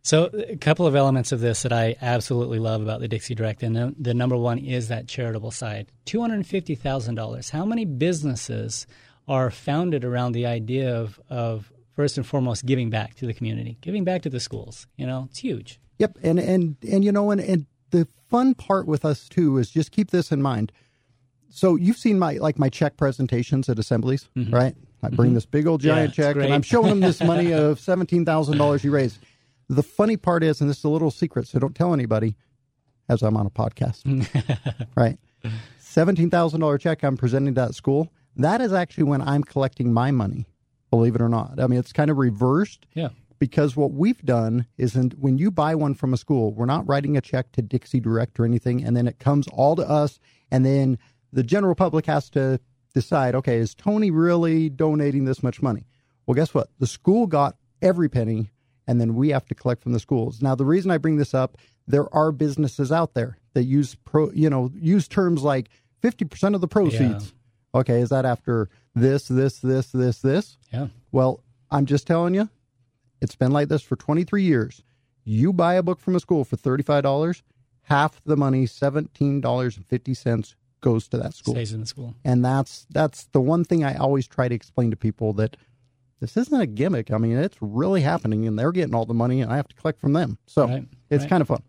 So, 0.00 0.30
a 0.48 0.56
couple 0.56 0.86
of 0.86 0.94
elements 0.96 1.32
of 1.32 1.40
this 1.40 1.64
that 1.64 1.72
I 1.72 1.94
absolutely 2.00 2.60
love 2.60 2.80
about 2.80 3.00
the 3.00 3.08
Dixie 3.08 3.34
Direct, 3.34 3.62
and 3.62 3.76
the- 3.76 3.94
the 3.98 4.14
number 4.14 4.38
one 4.38 4.56
is 4.56 4.88
that 4.88 5.06
charitable 5.06 5.50
side. 5.50 5.92
Two 6.06 6.22
hundred 6.22 6.46
fifty 6.46 6.74
thousand 6.74 7.16
dollars. 7.16 7.50
How 7.50 7.66
many 7.66 7.84
businesses 7.84 8.86
are 9.26 9.50
founded 9.50 10.02
around 10.02 10.32
the 10.32 10.46
idea 10.46 10.98
of 10.98 11.20
of 11.28 11.70
first 11.94 12.16
and 12.16 12.26
foremost 12.26 12.64
giving 12.64 12.88
back 12.88 13.16
to 13.16 13.26
the 13.26 13.34
community, 13.34 13.76
giving 13.82 14.02
back 14.02 14.22
to 14.22 14.30
the 14.30 14.40
schools? 14.40 14.86
You 14.96 15.06
know, 15.06 15.26
it's 15.28 15.40
huge. 15.40 15.78
Yep, 15.98 16.16
and 16.22 16.38
and 16.38 16.76
and 16.90 17.04
you 17.04 17.12
know, 17.12 17.30
and 17.30 17.40
and 17.42 17.66
the 17.90 18.08
fun 18.30 18.54
part 18.54 18.86
with 18.86 19.04
us 19.04 19.28
too 19.28 19.58
is 19.58 19.70
just 19.70 19.90
keep 19.92 20.10
this 20.10 20.32
in 20.32 20.40
mind. 20.40 20.72
So 21.50 21.76
you've 21.76 21.96
seen 21.96 22.18
my 22.18 22.34
like 22.34 22.58
my 22.58 22.68
check 22.68 22.96
presentations 22.96 23.68
at 23.68 23.78
assemblies, 23.78 24.28
right? 24.50 24.74
I 25.02 25.08
bring 25.10 25.34
this 25.34 25.46
big 25.46 25.66
old 25.66 25.80
Mm-hmm. 25.80 25.88
Yeah, 25.88 25.94
giant 25.94 26.14
check, 26.14 26.36
and 26.36 26.52
I'm 26.52 26.62
showing 26.62 26.88
them 26.88 27.00
this 27.00 27.20
money 27.22 27.52
of 27.64 27.78
seventeen 27.80 28.24
thousand 28.24 28.58
dollars 28.58 28.84
you 28.84 28.90
raised. 28.90 29.18
The 29.68 29.82
funny 29.82 30.16
part 30.16 30.42
is, 30.42 30.60
and 30.60 30.68
this 30.70 30.78
is 30.78 30.84
a 30.84 30.88
little 30.88 31.10
secret, 31.10 31.46
so 31.46 31.58
don't 31.58 31.74
tell 31.74 31.92
anybody, 31.92 32.36
as 33.08 33.22
I'm 33.22 33.36
on 33.36 33.46
a 33.46 33.50
podcast, 33.50 34.02
right? 34.96 35.18
Seventeen 35.78 36.30
thousand 36.30 36.60
dollar 36.60 36.78
check 36.78 37.02
I'm 37.02 37.16
presenting 37.16 37.54
to 37.54 37.60
that 37.62 37.74
school. 37.74 38.12
That 38.36 38.60
is 38.60 38.72
actually 38.72 39.04
when 39.04 39.20
I'm 39.22 39.42
collecting 39.42 39.92
my 39.92 40.10
money. 40.10 40.46
Believe 40.90 41.14
it 41.14 41.20
or 41.20 41.28
not, 41.28 41.60
I 41.60 41.66
mean 41.66 41.78
it's 41.78 41.92
kind 41.92 42.10
of 42.10 42.16
reversed 42.16 42.86
Yeah. 42.94 43.08
because 43.38 43.76
what 43.76 43.92
we've 43.92 44.22
done 44.22 44.66
is 44.78 44.96
in, 44.96 45.10
when 45.18 45.36
you 45.38 45.50
buy 45.50 45.74
one 45.74 45.94
from 45.94 46.14
a 46.14 46.16
school, 46.16 46.52
we're 46.54 46.64
not 46.66 46.88
writing 46.88 47.16
a 47.16 47.20
check 47.20 47.52
to 47.52 47.62
Dixie 47.62 48.00
Direct 48.00 48.40
or 48.40 48.44
anything, 48.46 48.82
and 48.82 48.96
then 48.96 49.06
it 49.06 49.18
comes 49.18 49.46
all 49.48 49.76
to 49.76 49.86
us, 49.88 50.18
and 50.50 50.64
then 50.64 50.98
the 51.32 51.42
general 51.42 51.74
public 51.74 52.06
has 52.06 52.30
to 52.30 52.60
decide, 52.94 53.34
okay, 53.34 53.58
is 53.58 53.74
Tony 53.74 54.10
really 54.10 54.68
donating 54.68 55.24
this 55.24 55.42
much 55.42 55.62
money? 55.62 55.86
Well, 56.26 56.34
guess 56.34 56.54
what? 56.54 56.68
The 56.78 56.86
school 56.86 57.26
got 57.26 57.56
every 57.80 58.08
penny, 58.08 58.50
and 58.86 59.00
then 59.00 59.14
we 59.14 59.30
have 59.30 59.46
to 59.46 59.54
collect 59.54 59.82
from 59.82 59.92
the 59.92 60.00
schools. 60.00 60.42
Now, 60.42 60.54
the 60.54 60.64
reason 60.64 60.90
I 60.90 60.98
bring 60.98 61.16
this 61.16 61.34
up, 61.34 61.56
there 61.86 62.12
are 62.14 62.32
businesses 62.32 62.92
out 62.92 63.14
there 63.14 63.38
that 63.54 63.64
use 63.64 63.94
pro, 63.94 64.30
you 64.32 64.50
know, 64.50 64.70
use 64.74 65.08
terms 65.08 65.42
like 65.42 65.68
fifty 66.00 66.24
percent 66.24 66.54
of 66.54 66.60
the 66.60 66.68
proceeds. 66.68 67.32
Okay, 67.74 68.00
is 68.00 68.08
that 68.08 68.24
after 68.24 68.68
this, 68.94 69.28
this, 69.28 69.60
this, 69.60 69.92
this, 69.92 70.20
this? 70.20 70.58
Yeah. 70.72 70.88
Well, 71.12 71.42
I'm 71.70 71.86
just 71.86 72.06
telling 72.06 72.34
you, 72.34 72.48
it's 73.20 73.34
been 73.36 73.52
like 73.52 73.68
this 73.68 73.82
for 73.82 73.96
23 73.96 74.42
years. 74.42 74.82
You 75.24 75.52
buy 75.52 75.74
a 75.74 75.82
book 75.82 76.00
from 76.00 76.16
a 76.16 76.20
school 76.20 76.44
for 76.44 76.56
$35, 76.56 77.42
half 77.82 78.22
the 78.24 78.36
money, 78.36 78.64
$17.50 78.64 80.54
goes 80.80 81.08
to 81.08 81.18
that 81.18 81.34
school. 81.34 81.54
Stays 81.54 81.72
in 81.72 81.80
the 81.80 81.86
school. 81.86 82.14
And 82.24 82.44
that's 82.44 82.86
that's 82.90 83.24
the 83.32 83.40
one 83.40 83.64
thing 83.64 83.84
I 83.84 83.96
always 83.96 84.26
try 84.26 84.48
to 84.48 84.54
explain 84.54 84.90
to 84.90 84.96
people 84.96 85.32
that 85.34 85.56
this 86.20 86.36
isn't 86.36 86.60
a 86.60 86.66
gimmick. 86.66 87.10
I 87.12 87.18
mean, 87.18 87.36
it's 87.36 87.56
really 87.60 88.00
happening 88.02 88.46
and 88.46 88.58
they're 88.58 88.72
getting 88.72 88.94
all 88.94 89.06
the 89.06 89.14
money 89.14 89.40
and 89.40 89.52
I 89.52 89.56
have 89.56 89.68
to 89.68 89.76
collect 89.76 90.00
from 90.00 90.12
them. 90.14 90.38
So, 90.46 90.66
Right, 90.66 90.84
it's 91.10 91.22
right. 91.22 91.28
kind 91.30 91.40
of 91.40 91.48
fun. 91.48 91.62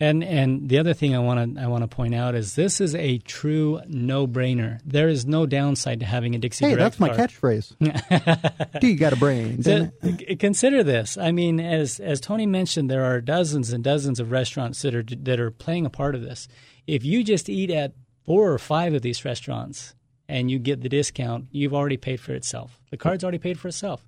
And 0.00 0.24
and 0.24 0.68
the 0.68 0.78
other 0.78 0.92
thing 0.92 1.14
I 1.14 1.20
want 1.20 1.54
to 1.54 1.62
I 1.62 1.68
want 1.68 1.82
to 1.84 1.88
point 1.88 2.16
out 2.16 2.34
is 2.34 2.56
this 2.56 2.80
is 2.80 2.96
a 2.96 3.18
true 3.18 3.80
no 3.86 4.26
brainer. 4.26 4.80
There 4.84 5.08
is 5.08 5.24
no 5.24 5.46
downside 5.46 6.00
to 6.00 6.06
having 6.06 6.34
a 6.34 6.38
Dixie 6.38 6.66
Hey, 6.66 6.74
that's 6.74 6.98
my 6.98 7.10
catchphrase. 7.10 7.76
Do 8.80 8.88
you 8.88 8.96
got 8.96 9.12
a 9.12 9.16
brain? 9.16 9.62
So, 9.62 9.70
didn't 10.02 10.20
it? 10.22 10.28
c- 10.30 10.36
consider 10.36 10.82
this. 10.82 11.16
I 11.16 11.30
mean, 11.30 11.60
as 11.60 12.00
as 12.00 12.20
Tony 12.20 12.44
mentioned, 12.44 12.90
there 12.90 13.04
are 13.04 13.20
dozens 13.20 13.72
and 13.72 13.84
dozens 13.84 14.18
of 14.18 14.32
restaurants 14.32 14.82
that 14.82 14.96
are 14.96 15.04
that 15.04 15.38
are 15.38 15.52
playing 15.52 15.86
a 15.86 15.90
part 15.90 16.16
of 16.16 16.22
this. 16.22 16.48
If 16.88 17.04
you 17.04 17.22
just 17.22 17.48
eat 17.48 17.70
at 17.70 17.92
four 18.24 18.52
or 18.52 18.58
five 18.58 18.94
of 18.94 19.02
these 19.02 19.24
restaurants 19.24 19.94
and 20.28 20.50
you 20.50 20.58
get 20.58 20.80
the 20.80 20.88
discount, 20.88 21.46
you've 21.50 21.74
already 21.74 21.96
paid 21.96 22.20
for 22.20 22.32
itself. 22.32 22.80
The 22.90 22.96
card's 22.96 23.24
already 23.24 23.38
paid 23.38 23.58
for 23.58 23.68
itself. 23.68 24.04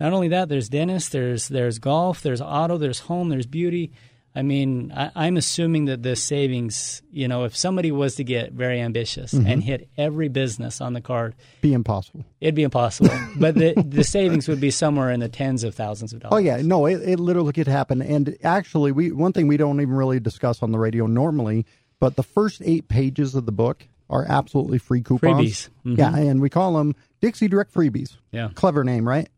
Not 0.00 0.12
only 0.12 0.28
that, 0.28 0.48
there's 0.48 0.68
dentist, 0.68 1.12
there's 1.12 1.48
there's 1.48 1.78
golf, 1.78 2.22
there's 2.22 2.40
auto, 2.40 2.78
there's 2.78 3.00
home, 3.00 3.28
there's 3.28 3.46
beauty. 3.46 3.92
I 4.34 4.40
mean, 4.40 4.92
I, 4.96 5.26
am 5.26 5.36
assuming 5.36 5.84
that 5.86 6.02
the 6.02 6.16
savings, 6.16 7.02
you 7.12 7.28
know, 7.28 7.44
if 7.44 7.54
somebody 7.54 7.92
was 7.92 8.14
to 8.14 8.24
get 8.24 8.52
very 8.52 8.80
ambitious 8.80 9.34
mm-hmm. 9.34 9.46
and 9.46 9.62
hit 9.62 9.90
every 9.98 10.28
business 10.28 10.80
on 10.80 10.94
the 10.94 11.02
card, 11.02 11.34
be 11.60 11.74
impossible. 11.74 12.24
It'd 12.40 12.54
be 12.54 12.62
impossible. 12.62 13.10
but 13.36 13.54
the 13.54 13.74
the 13.86 14.02
savings 14.02 14.48
would 14.48 14.60
be 14.60 14.70
somewhere 14.70 15.10
in 15.10 15.20
the 15.20 15.28
tens 15.28 15.64
of 15.64 15.74
thousands 15.74 16.14
of 16.14 16.20
dollars. 16.20 16.34
Oh 16.34 16.38
yeah, 16.38 16.62
no, 16.62 16.86
it, 16.86 17.02
it 17.02 17.20
literally 17.20 17.52
could 17.52 17.68
happen. 17.68 18.00
And 18.00 18.36
actually, 18.42 18.90
we 18.90 19.12
one 19.12 19.32
thing 19.32 19.48
we 19.48 19.58
don't 19.58 19.80
even 19.80 19.94
really 19.94 20.18
discuss 20.18 20.62
on 20.62 20.72
the 20.72 20.78
radio 20.78 21.06
normally, 21.06 21.66
but 22.02 22.16
the 22.16 22.24
first 22.24 22.60
eight 22.64 22.88
pages 22.88 23.36
of 23.36 23.46
the 23.46 23.52
book 23.52 23.86
are 24.10 24.26
absolutely 24.28 24.78
free 24.78 25.02
coupons. 25.02 25.38
Freebies. 25.38 25.68
Mm-hmm. 25.86 25.94
Yeah, 26.00 26.16
and 26.16 26.40
we 26.40 26.50
call 26.50 26.74
them 26.74 26.96
Dixie 27.20 27.46
Direct 27.46 27.72
freebies. 27.72 28.16
Yeah, 28.32 28.48
clever 28.56 28.82
name, 28.82 29.06
right? 29.06 29.28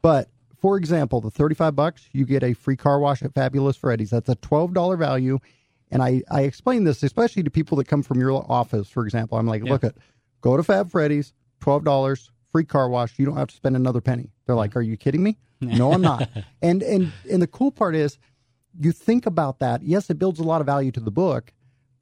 But 0.00 0.30
for 0.56 0.78
example, 0.78 1.20
the 1.20 1.30
35 1.30 1.76
bucks, 1.76 2.08
you 2.12 2.24
get 2.24 2.42
a 2.42 2.54
free 2.54 2.78
car 2.78 2.98
wash 2.98 3.22
at 3.22 3.34
Fabulous 3.34 3.76
Freddy's. 3.76 4.08
That's 4.08 4.30
a 4.30 4.36
$12 4.36 4.98
value. 4.98 5.38
And 5.90 6.02
I, 6.02 6.22
I 6.30 6.44
explain 6.44 6.84
this 6.84 7.02
especially 7.02 7.42
to 7.42 7.50
people 7.50 7.76
that 7.76 7.88
come 7.88 8.02
from 8.02 8.18
your 8.18 8.32
office, 8.50 8.88
for 8.88 9.04
example. 9.04 9.36
I'm 9.36 9.46
like, 9.46 9.62
yeah. 9.62 9.72
look 9.72 9.84
at 9.84 9.94
go 10.40 10.56
to 10.56 10.62
Fab 10.62 10.90
Freddy's, 10.90 11.34
$12, 11.60 12.30
free 12.52 12.64
car 12.64 12.88
wash. 12.88 13.18
You 13.18 13.26
don't 13.26 13.36
have 13.36 13.48
to 13.48 13.54
spend 13.54 13.76
another 13.76 14.00
penny. 14.00 14.30
They're 14.46 14.56
like, 14.56 14.76
Are 14.76 14.82
you 14.82 14.96
kidding 14.96 15.22
me? 15.22 15.36
no, 15.60 15.92
I'm 15.92 16.00
not. 16.00 16.26
And 16.62 16.82
and 16.82 17.12
and 17.30 17.42
the 17.42 17.46
cool 17.46 17.70
part 17.70 17.94
is 17.94 18.16
you 18.80 18.92
think 18.92 19.26
about 19.26 19.58
that. 19.58 19.82
Yes, 19.82 20.08
it 20.08 20.18
builds 20.18 20.40
a 20.40 20.44
lot 20.44 20.62
of 20.62 20.66
value 20.66 20.90
to 20.92 21.00
the 21.00 21.10
book, 21.10 21.52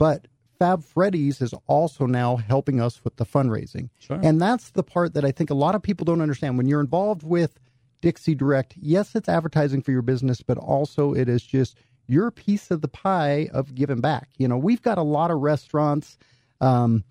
but 0.03 0.27
Fab 0.59 0.83
Freddy's 0.83 1.41
is 1.41 1.55
also 1.69 2.07
now 2.07 2.35
helping 2.35 2.81
us 2.81 3.05
with 3.05 3.15
the 3.19 3.25
fundraising. 3.25 3.89
Sure. 4.01 4.19
And 4.21 4.43
that's 4.43 4.71
the 4.71 4.83
part 4.83 5.15
that 5.15 5.25
I 5.25 5.31
think 5.31 5.49
a 5.49 5.55
lot 5.55 5.77
of 5.77 5.83
people 5.83 6.05
don't 6.05 6.21
understand. 6.21 6.59
When 6.59 6.67
you're 6.67 6.81
involved 6.81 7.23
with 7.23 7.61
Dixie 8.01 8.35
Direct, 8.35 8.75
yes, 8.77 9.15
it's 9.15 9.29
advertising 9.29 9.81
for 9.81 9.93
your 9.93 10.03
business, 10.03 10.43
but 10.43 10.59
also 10.59 11.15
it 11.15 11.29
is 11.29 11.41
just 11.41 11.79
your 12.09 12.33
piece 12.33 12.73
of 12.73 12.81
the 12.81 12.89
pie 12.89 13.49
of 13.53 13.77
giving 13.77 14.01
back. 14.01 14.31
You 14.39 14.49
know, 14.49 14.59
we've 14.59 14.83
got 14.83 14.99
a 14.99 15.03
lot 15.03 15.31
of 15.31 15.39
restaurants. 15.39 16.19
Um, 16.61 17.05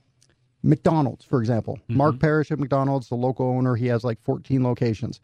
McDonald's, 0.62 1.24
for 1.24 1.40
example, 1.40 1.78
mm-hmm. 1.84 1.96
Mark 1.96 2.20
Parrish 2.20 2.52
at 2.52 2.60
McDonald's, 2.60 3.08
the 3.08 3.16
local 3.16 3.48
owner, 3.48 3.78
he 3.78 3.88
has 3.88 4.04
like 4.04 4.20
14 4.20 4.66
locations. 4.66 5.22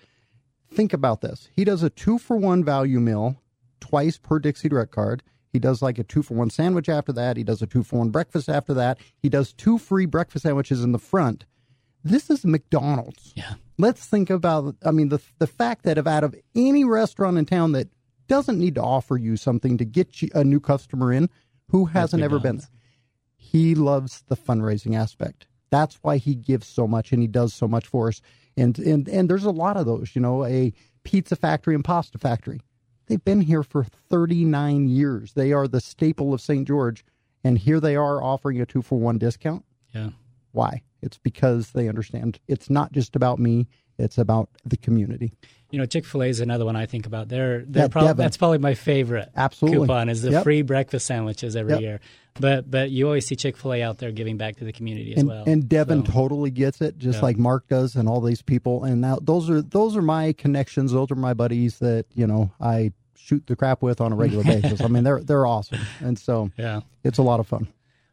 Think 0.72 0.94
about 0.94 1.20
this. 1.20 1.50
He 1.54 1.66
does 1.66 1.84
a 1.84 1.90
two 1.90 2.18
for 2.18 2.38
one 2.38 2.64
value 2.64 3.02
meal 3.02 3.42
twice 3.82 4.18
per 4.18 4.40
Dixie 4.40 4.70
Direct 4.70 4.94
card. 4.94 5.22
He 5.54 5.60
does 5.60 5.82
like 5.82 5.98
a 5.98 6.04
two 6.04 6.22
for 6.22 6.34
one 6.34 6.50
sandwich 6.50 6.90
after 6.90 7.14
that. 7.14 7.38
He 7.38 7.44
does 7.44 7.62
a 7.62 7.68
two 7.68 7.84
for 7.84 8.00
one 8.00 8.10
breakfast 8.10 8.50
after 8.50 8.74
that. 8.76 9.00
He 9.22 9.30
does 9.30 9.54
two 9.54 9.78
free 9.78 10.06
breakfast 10.06 10.44
sandwiches 10.44 10.84
in 10.84 10.92
the 10.92 11.00
front. 11.00 11.46
This 12.04 12.30
is 12.30 12.46
McDonald's. 12.46 13.34
Yeah. 13.36 13.54
Let's 13.78 14.06
think 14.06 14.30
about, 14.30 14.76
I 14.84 14.92
mean, 14.92 15.10
the, 15.10 15.22
the 15.40 15.48
fact 15.48 15.84
that 15.84 15.98
if 15.98 16.08
out 16.08 16.24
of 16.24 16.36
any 16.56 16.84
restaurant 16.84 17.38
in 17.38 17.46
town 17.46 17.74
that 17.74 17.90
doesn't 18.28 18.60
need 18.60 18.76
to 18.76 18.84
offer 18.84 19.18
you 19.18 19.38
something 19.38 19.78
to 19.78 19.86
get 19.86 20.22
you 20.22 20.30
a 20.34 20.44
new 20.44 20.60
customer 20.60 21.12
in 21.12 21.30
who 21.70 21.86
hasn't 21.86 22.24
ever 22.24 22.40
been 22.40 22.58
there, 22.58 22.68
he 23.36 23.76
loves 23.76 24.24
the 24.28 24.38
fundraising 24.38 24.96
aspect. 24.96 25.48
That's 25.70 25.96
why 26.02 26.18
he 26.18 26.36
gives 26.36 26.68
so 26.68 26.88
much 26.88 27.12
and 27.12 27.22
he 27.22 27.28
does 27.28 27.54
so 27.54 27.68
much 27.68 27.88
for 27.88 28.08
us. 28.08 28.22
And, 28.56 28.78
and, 28.80 29.08
and 29.08 29.30
there's 29.30 29.44
a 29.44 29.52
lot 29.52 29.78
of 29.78 29.86
those, 29.86 30.12
you 30.16 30.22
know, 30.22 30.46
a 30.46 30.74
pizza 31.04 31.36
factory 31.36 31.76
and 31.76 31.84
pasta 31.84 32.18
factory. 32.18 32.62
They've 33.08 33.24
been 33.24 33.42
here 33.42 33.64
for 33.64 33.86
39 34.10 34.88
years. 34.90 35.34
They 35.34 35.54
are 35.54 35.68
the 35.68 35.82
staple 35.82 36.34
of 36.34 36.42
St. 36.42 36.68
George. 36.68 37.06
And 37.44 37.58
here 37.58 37.80
they 37.80 37.96
are 37.96 38.22
offering 38.22 38.60
a 38.60 38.66
two 38.66 38.82
for 38.82 39.00
one 39.00 39.18
discount. 39.18 39.64
Yeah. 39.94 40.10
Why? 40.52 40.82
It's 41.02 41.18
because 41.18 41.72
they 41.72 41.88
understand 41.88 42.40
it's 42.48 42.70
not 42.70 42.92
just 42.92 43.16
about 43.16 43.40
me, 43.40 43.68
it's 43.98 44.18
about 44.18 44.50
the 44.66 44.78
community. 44.78 45.34
You 45.70 45.80
know, 45.80 45.86
Chick 45.86 46.06
Fil 46.06 46.24
A 46.24 46.28
is 46.28 46.40
another 46.40 46.66
one 46.66 46.76
I 46.76 46.86
think 46.86 47.06
about. 47.06 47.28
They're, 47.28 47.64
they're 47.68 47.90
prob- 47.90 48.16
that's 48.16 48.38
probably 48.38 48.60
my 48.60 48.74
favorite 48.74 49.30
Absolutely. 49.36 49.80
coupon 49.80 50.10
is 50.10 50.22
the 50.22 50.32
yep. 50.32 50.44
free 50.44 50.62
breakfast 50.62 51.06
sandwiches 51.06 51.56
every 51.56 51.74
yep. 51.74 51.82
year. 51.82 52.00
But 52.40 52.70
but 52.70 52.92
you 52.92 53.06
always 53.06 53.26
see 53.26 53.36
Chick 53.36 53.58
Fil 53.58 53.74
A 53.74 53.84
out 53.84 53.98
there 53.98 54.12
giving 54.12 54.38
back 54.38 54.58
to 54.58 54.64
the 54.64 54.72
community 54.72 55.14
as 55.14 55.20
and, 55.20 55.28
well. 55.28 55.44
And 55.46 55.68
Devin 55.68 56.06
so. 56.06 56.12
totally 56.12 56.52
gets 56.52 56.82
it, 56.82 56.98
just 56.98 57.24
like 57.24 57.38
Mark 57.38 57.68
does, 57.68 57.96
and 57.96 58.08
all 58.08 58.22
these 58.22 58.42
people. 58.42 58.84
And 58.84 59.02
now 59.02 59.18
those 59.22 59.50
are 59.50 59.62
those 59.62 59.98
are 59.98 60.02
my 60.02 60.34
connections. 60.34 60.92
Those 60.92 61.12
are 61.12 61.16
my 61.16 61.34
buddies 61.34 61.80
that 61.80 62.06
you 62.14 62.28
know 62.28 62.52
I 62.62 62.94
shoot 63.16 63.46
the 63.48 63.56
crap 63.56 63.82
with 63.82 64.00
on 64.00 64.14
a 64.14 64.16
regular 64.16 64.44
basis. 64.62 64.82
I 64.82 64.88
mean, 64.88 65.04
they're 65.04 65.22
they're 65.22 65.46
awesome, 65.46 65.80
and 66.00 66.18
so 66.18 66.52
yeah, 66.58 66.82
it's 67.04 67.18
a 67.18 67.24
lot 67.24 67.40
of 67.40 67.48
fun. 67.48 67.68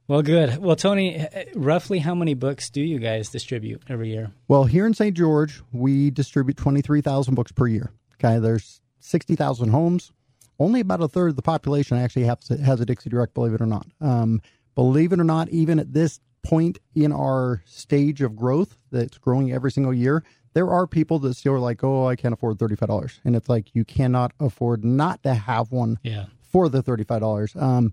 Well, 0.06 0.22
good. 0.22 0.58
Well, 0.58 0.76
Tony, 0.76 1.26
roughly 1.54 1.98
how 1.98 2.14
many 2.14 2.34
books 2.34 2.68
do 2.68 2.82
you 2.82 2.98
guys 2.98 3.30
distribute 3.30 3.82
every 3.88 4.10
year? 4.10 4.32
Well, 4.48 4.64
here 4.64 4.86
in 4.86 4.92
St. 4.92 5.16
George, 5.16 5.62
we 5.72 6.10
distribute 6.10 6.58
23,000 6.58 7.34
books 7.34 7.52
per 7.52 7.66
year. 7.66 7.90
Okay, 8.14 8.38
there's 8.38 8.82
60,000 9.00 9.70
homes. 9.70 10.12
Only 10.58 10.80
about 10.80 11.02
a 11.02 11.08
third 11.08 11.30
of 11.30 11.36
the 11.36 11.42
population 11.42 11.96
actually 11.96 12.24
has, 12.24 12.48
has 12.48 12.80
a 12.80 12.86
Dixie 12.86 13.10
Direct, 13.10 13.34
believe 13.34 13.54
it 13.54 13.60
or 13.62 13.66
not. 13.66 13.86
Um, 14.00 14.42
believe 14.74 15.12
it 15.12 15.20
or 15.20 15.24
not, 15.24 15.48
even 15.48 15.78
at 15.78 15.92
this 15.92 16.20
point 16.42 16.78
in 16.94 17.10
our 17.10 17.62
stage 17.64 18.20
of 18.20 18.36
growth 18.36 18.76
that's 18.92 19.16
growing 19.18 19.52
every 19.52 19.72
single 19.72 19.94
year, 19.94 20.22
there 20.52 20.70
are 20.70 20.86
people 20.86 21.18
that 21.20 21.34
still 21.34 21.54
are 21.54 21.58
like, 21.58 21.82
oh, 21.82 22.06
I 22.06 22.14
can't 22.14 22.34
afford 22.34 22.58
$35. 22.58 23.20
And 23.24 23.34
it's 23.34 23.48
like, 23.48 23.74
you 23.74 23.84
cannot 23.84 24.32
afford 24.38 24.84
not 24.84 25.22
to 25.22 25.34
have 25.34 25.72
one 25.72 25.98
yeah. 26.02 26.26
for 26.42 26.68
the 26.68 26.82
$35. 26.82 27.60
Um, 27.60 27.92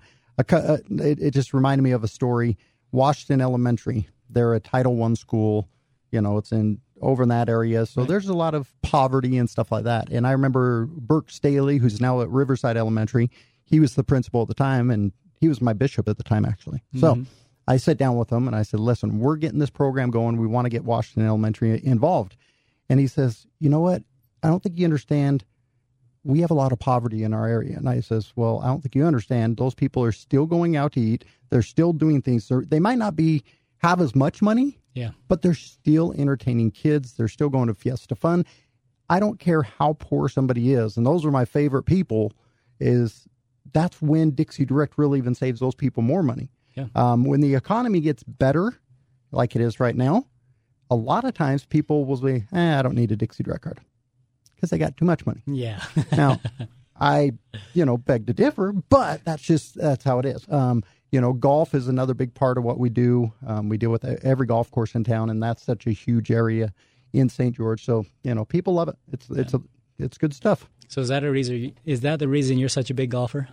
a, 0.50 0.74
uh, 0.74 0.78
it, 0.90 1.20
it 1.20 1.32
just 1.32 1.54
reminded 1.54 1.84
me 1.84 1.92
of 1.92 2.04
a 2.04 2.08
story. 2.08 2.58
Washington 2.92 3.42
Elementary, 3.42 4.08
they're 4.30 4.54
a 4.54 4.60
Title 4.60 4.96
One 4.96 5.16
school. 5.16 5.68
You 6.12 6.22
know, 6.22 6.38
it's 6.38 6.52
in 6.52 6.80
over 7.02 7.24
in 7.24 7.30
that 7.30 7.50
area, 7.50 7.86
so 7.86 8.02
right. 8.02 8.08
there's 8.08 8.28
a 8.28 8.34
lot 8.34 8.54
of 8.54 8.72
poverty 8.82 9.38
and 9.38 9.50
stuff 9.50 9.72
like 9.72 9.86
that. 9.86 10.10
And 10.10 10.28
I 10.28 10.32
remember 10.32 10.86
Burke 10.86 11.32
Staley, 11.32 11.78
who's 11.78 12.02
now 12.02 12.22
at 12.22 12.30
Riverside 12.30 12.78
Elementary. 12.78 13.32
He 13.64 13.80
was 13.80 13.96
the 13.96 14.04
principal 14.04 14.42
at 14.42 14.48
the 14.48 14.54
time, 14.54 14.90
and 14.92 15.14
he 15.40 15.48
was 15.48 15.62
my 15.62 15.74
bishop 15.74 16.08
at 16.08 16.18
the 16.18 16.24
time, 16.24 16.46
actually. 16.46 16.84
Mm-hmm. 16.94 17.00
So 17.00 17.26
I 17.68 17.78
sat 17.78 17.98
down 17.98 18.18
with 18.18 18.32
him 18.32 18.48
and 18.48 18.56
I 18.56 18.64
said, 18.64 18.80
"Listen, 18.80 19.20
we're 19.20 19.38
getting 19.38 19.60
this 19.60 19.70
program 19.70 20.12
going. 20.12 20.38
We 20.38 20.48
want 20.48 20.66
to 20.66 20.70
get 20.70 20.84
Washington 20.84 21.26
Elementary 21.26 21.84
involved." 21.86 22.36
And 22.90 23.00
he 23.00 23.08
says, 23.08 23.48
"You 23.60 23.70
know 23.70 23.80
what? 23.80 24.04
I 24.44 24.48
don't 24.48 24.62
think 24.62 24.78
you 24.78 24.86
understand 24.86 25.46
we 26.24 26.42
have 26.42 26.52
a 26.52 26.56
lot 26.56 26.72
of 26.72 26.80
poverty 26.80 27.24
in 27.24 27.34
our 27.34 27.48
area. 27.48 27.78
And 27.78 27.90
I 27.90 28.00
says, 28.00 28.32
well, 28.36 28.60
I 28.64 28.68
don't 28.68 28.82
think 28.82 28.96
you 28.96 29.06
understand. 29.06 29.58
Those 29.58 29.74
people 29.74 30.04
are 30.04 30.12
still 30.12 30.46
going 30.46 30.76
out 30.76 30.94
to 30.94 31.00
eat. 31.00 31.26
They're 31.50 31.62
still 31.62 31.94
doing 31.94 32.22
things. 32.22 32.48
They're, 32.48 32.62
they 32.62 32.80
might 32.80 32.98
not 32.98 33.16
be 33.16 33.44
have 33.80 34.00
as 34.00 34.16
much 34.16 34.42
money, 34.42 34.80
yeah, 34.94 35.12
but 35.28 35.42
they're 35.42 35.54
still 35.54 36.14
entertaining 36.18 36.72
kids. 36.72 37.14
They're 37.14 37.28
still 37.28 37.50
going 37.50 37.68
to 37.68 37.74
Fiesta 37.74 38.16
Fun. 38.16 38.46
I 39.10 39.20
don't 39.20 39.40
care 39.40 39.64
how 39.64 39.94
poor 40.00 40.30
somebody 40.30 40.74
is, 40.74 40.98
and 40.98 41.06
those 41.06 41.26
are 41.26 41.32
my 41.32 41.46
favorite 41.46 41.84
people. 41.84 42.32
Is 42.80 43.28
that's 43.74 44.02
when 44.02 44.32
Dixie 44.32 44.66
Direct 44.66 44.98
really 44.98 45.18
even 45.18 45.36
saves 45.36 45.60
those 45.60 45.76
people 45.76 46.04
more 46.04 46.24
money. 46.24 46.52
Yeah. 46.76 46.88
Um, 46.96 47.26
when 47.26 47.42
the 47.42 47.56
economy 47.56 48.00
gets 48.00 48.24
better, 48.24 48.74
like 49.32 49.56
it 49.56 49.62
is 49.62 49.80
right 49.80 49.96
now, 49.96 50.26
a 50.90 50.96
lot 50.96 51.24
of 51.24 51.34
times 51.34 51.66
people 51.66 52.06
will 52.06 52.18
say, 52.18 52.46
eh, 52.54 52.80
"I 52.80 52.82
don't 52.82 52.96
need 52.96 53.12
a 53.12 53.16
Dixie 53.16 53.44
Direct 53.44 53.64
card." 53.64 53.80
Because 54.62 54.70
they 54.70 54.78
got 54.78 54.96
too 54.96 55.06
much 55.06 55.26
money. 55.26 55.42
Yeah. 55.48 55.84
now, 56.12 56.40
I, 57.00 57.32
you 57.74 57.84
know, 57.84 57.98
beg 57.98 58.28
to 58.28 58.34
differ, 58.34 58.72
but 58.72 59.26
that's 59.26 59.42
just 59.42 59.74
that's 59.74 60.04
how 60.04 60.20
it 60.20 60.26
is. 60.26 60.46
Um, 60.50 60.84
you 61.12 61.20
know, 61.20 61.34
golf 61.34 61.74
is 61.74 61.88
another 61.88 62.14
big 62.14 62.36
part 62.36 62.60
of 62.60 62.64
what 62.64 62.78
we 62.78 62.90
do. 62.90 63.34
Um, 63.46 63.70
we 63.70 63.78
deal 63.78 63.90
with 63.90 64.06
every 64.06 64.46
golf 64.46 64.70
course 64.70 64.94
in 64.94 65.04
town, 65.04 65.32
and 65.32 65.42
that's 65.42 65.64
such 65.64 65.88
a 65.88 65.92
huge 65.92 66.30
area 66.30 66.74
in 67.12 67.28
St. 67.28 67.56
George. 67.56 67.84
So 67.84 68.06
you 68.24 68.36
know, 68.36 68.46
people 68.46 68.76
love 68.76 68.88
it. 68.88 68.96
It's 69.12 69.28
yeah. 69.30 69.42
it's 69.42 69.54
a 69.56 69.62
it's 69.98 70.18
good 70.20 70.34
stuff. 70.34 70.70
So 70.90 71.02
is 71.02 71.08
that 71.08 71.24
a 71.24 71.32
reason? 71.32 71.74
Is 71.86 72.02
that 72.02 72.20
the 72.20 72.28
reason 72.28 72.60
you're 72.60 72.70
such 72.70 72.92
a 72.92 72.94
big 72.94 73.10
golfer? 73.10 73.50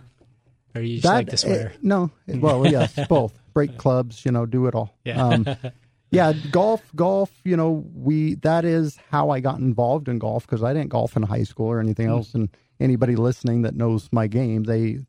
Or 0.75 0.81
you 0.81 0.97
just 0.97 1.03
that, 1.03 1.13
like 1.13 1.29
to 1.29 1.37
swear? 1.37 1.69
It, 1.69 1.83
no. 1.83 2.11
Well, 2.27 2.67
yes, 2.67 2.97
both. 3.09 3.33
Break 3.53 3.77
clubs, 3.77 4.23
you 4.23 4.31
know, 4.31 4.45
do 4.45 4.67
it 4.67 4.75
all. 4.75 4.95
Yeah. 5.03 5.25
Um, 5.25 5.45
yeah, 6.11 6.33
golf, 6.51 6.81
golf. 6.95 7.31
You 7.43 7.55
know, 7.55 7.85
we 7.93 8.35
that 8.35 8.65
is 8.65 8.97
how 9.11 9.29
I 9.29 9.39
got 9.39 9.59
involved 9.59 10.07
in 10.07 10.19
golf 10.19 10.45
because 10.45 10.63
I 10.63 10.73
didn't 10.73 10.89
golf 10.89 11.15
in 11.15 11.23
high 11.23 11.43
school 11.43 11.67
or 11.67 11.79
anything 11.79 12.07
mm. 12.07 12.11
else. 12.11 12.33
And 12.33 12.49
anybody 12.79 13.15
listening 13.15 13.61
that 13.63 13.75
knows 13.75 14.09
my 14.11 14.27
game, 14.27 14.63
they 14.63 14.99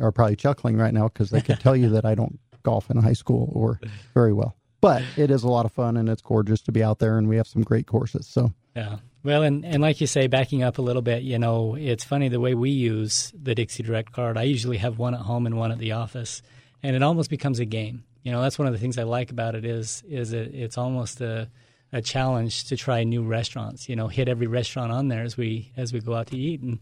are 0.00 0.12
probably 0.12 0.36
chuckling 0.36 0.76
right 0.76 0.94
now 0.94 1.08
because 1.08 1.30
they 1.30 1.40
could 1.40 1.60
tell 1.60 1.76
you 1.76 1.90
that 1.90 2.04
I 2.04 2.14
don't 2.14 2.38
golf 2.62 2.90
in 2.90 2.96
high 2.98 3.12
school 3.12 3.50
or 3.52 3.80
very 4.14 4.32
well. 4.32 4.56
But 4.80 5.02
it 5.16 5.30
is 5.30 5.42
a 5.42 5.48
lot 5.48 5.66
of 5.66 5.72
fun 5.72 5.98
and 5.98 6.08
it's 6.08 6.22
gorgeous 6.22 6.62
to 6.62 6.72
be 6.72 6.82
out 6.82 7.00
there, 7.00 7.18
and 7.18 7.28
we 7.28 7.36
have 7.36 7.46
some 7.46 7.62
great 7.62 7.86
courses. 7.86 8.26
So 8.26 8.52
yeah. 8.74 8.96
Well, 9.22 9.42
and, 9.42 9.66
and 9.66 9.82
like 9.82 10.00
you 10.00 10.06
say, 10.06 10.28
backing 10.28 10.62
up 10.62 10.78
a 10.78 10.82
little 10.82 11.02
bit, 11.02 11.22
you 11.22 11.38
know, 11.38 11.74
it's 11.74 12.04
funny 12.04 12.30
the 12.30 12.40
way 12.40 12.54
we 12.54 12.70
use 12.70 13.30
the 13.38 13.54
Dixie 13.54 13.82
Direct 13.82 14.12
card. 14.12 14.38
I 14.38 14.44
usually 14.44 14.78
have 14.78 14.98
one 14.98 15.12
at 15.12 15.20
home 15.20 15.44
and 15.44 15.58
one 15.58 15.72
at 15.72 15.78
the 15.78 15.92
office, 15.92 16.40
and 16.82 16.96
it 16.96 17.02
almost 17.02 17.28
becomes 17.28 17.58
a 17.58 17.66
game 17.66 18.04
you 18.22 18.32
know 18.32 18.42
that's 18.42 18.58
one 18.58 18.66
of 18.66 18.72
the 18.72 18.78
things 18.78 18.98
I 18.98 19.04
like 19.04 19.30
about 19.30 19.54
it 19.54 19.64
is 19.64 20.02
is 20.08 20.32
it, 20.32 20.54
it's 20.54 20.78
almost 20.78 21.20
a 21.20 21.48
a 21.92 22.00
challenge 22.00 22.64
to 22.64 22.76
try 22.76 23.02
new 23.02 23.22
restaurants. 23.22 23.88
You 23.88 23.96
know, 23.96 24.08
hit 24.08 24.28
every 24.28 24.46
restaurant 24.46 24.92
on 24.92 25.08
there 25.08 25.22
as 25.22 25.36
we 25.36 25.72
as 25.76 25.92
we 25.92 26.00
go 26.00 26.14
out 26.14 26.28
to 26.28 26.36
eat 26.36 26.60
and. 26.60 26.78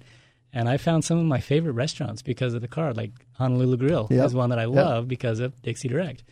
And 0.51 0.67
I 0.67 0.79
found 0.79 1.05
some 1.05 1.19
of 1.19 1.27
my 1.27 1.41
favorite 1.41 1.73
restaurants 1.73 2.23
because 2.23 2.55
of 2.55 2.63
the 2.63 2.69
card, 2.69 2.97
like 2.97 3.11
Honolulu 3.35 3.77
Grill 3.77 4.09
yep. 4.11 4.25
is 4.25 4.35
one 4.35 4.49
that 4.49 4.59
I 4.59 4.65
love 4.65 5.05
yep. 5.05 5.09
because 5.09 5.41
of 5.41 5.61
Dixie 5.61 5.89
Direct. 5.89 6.25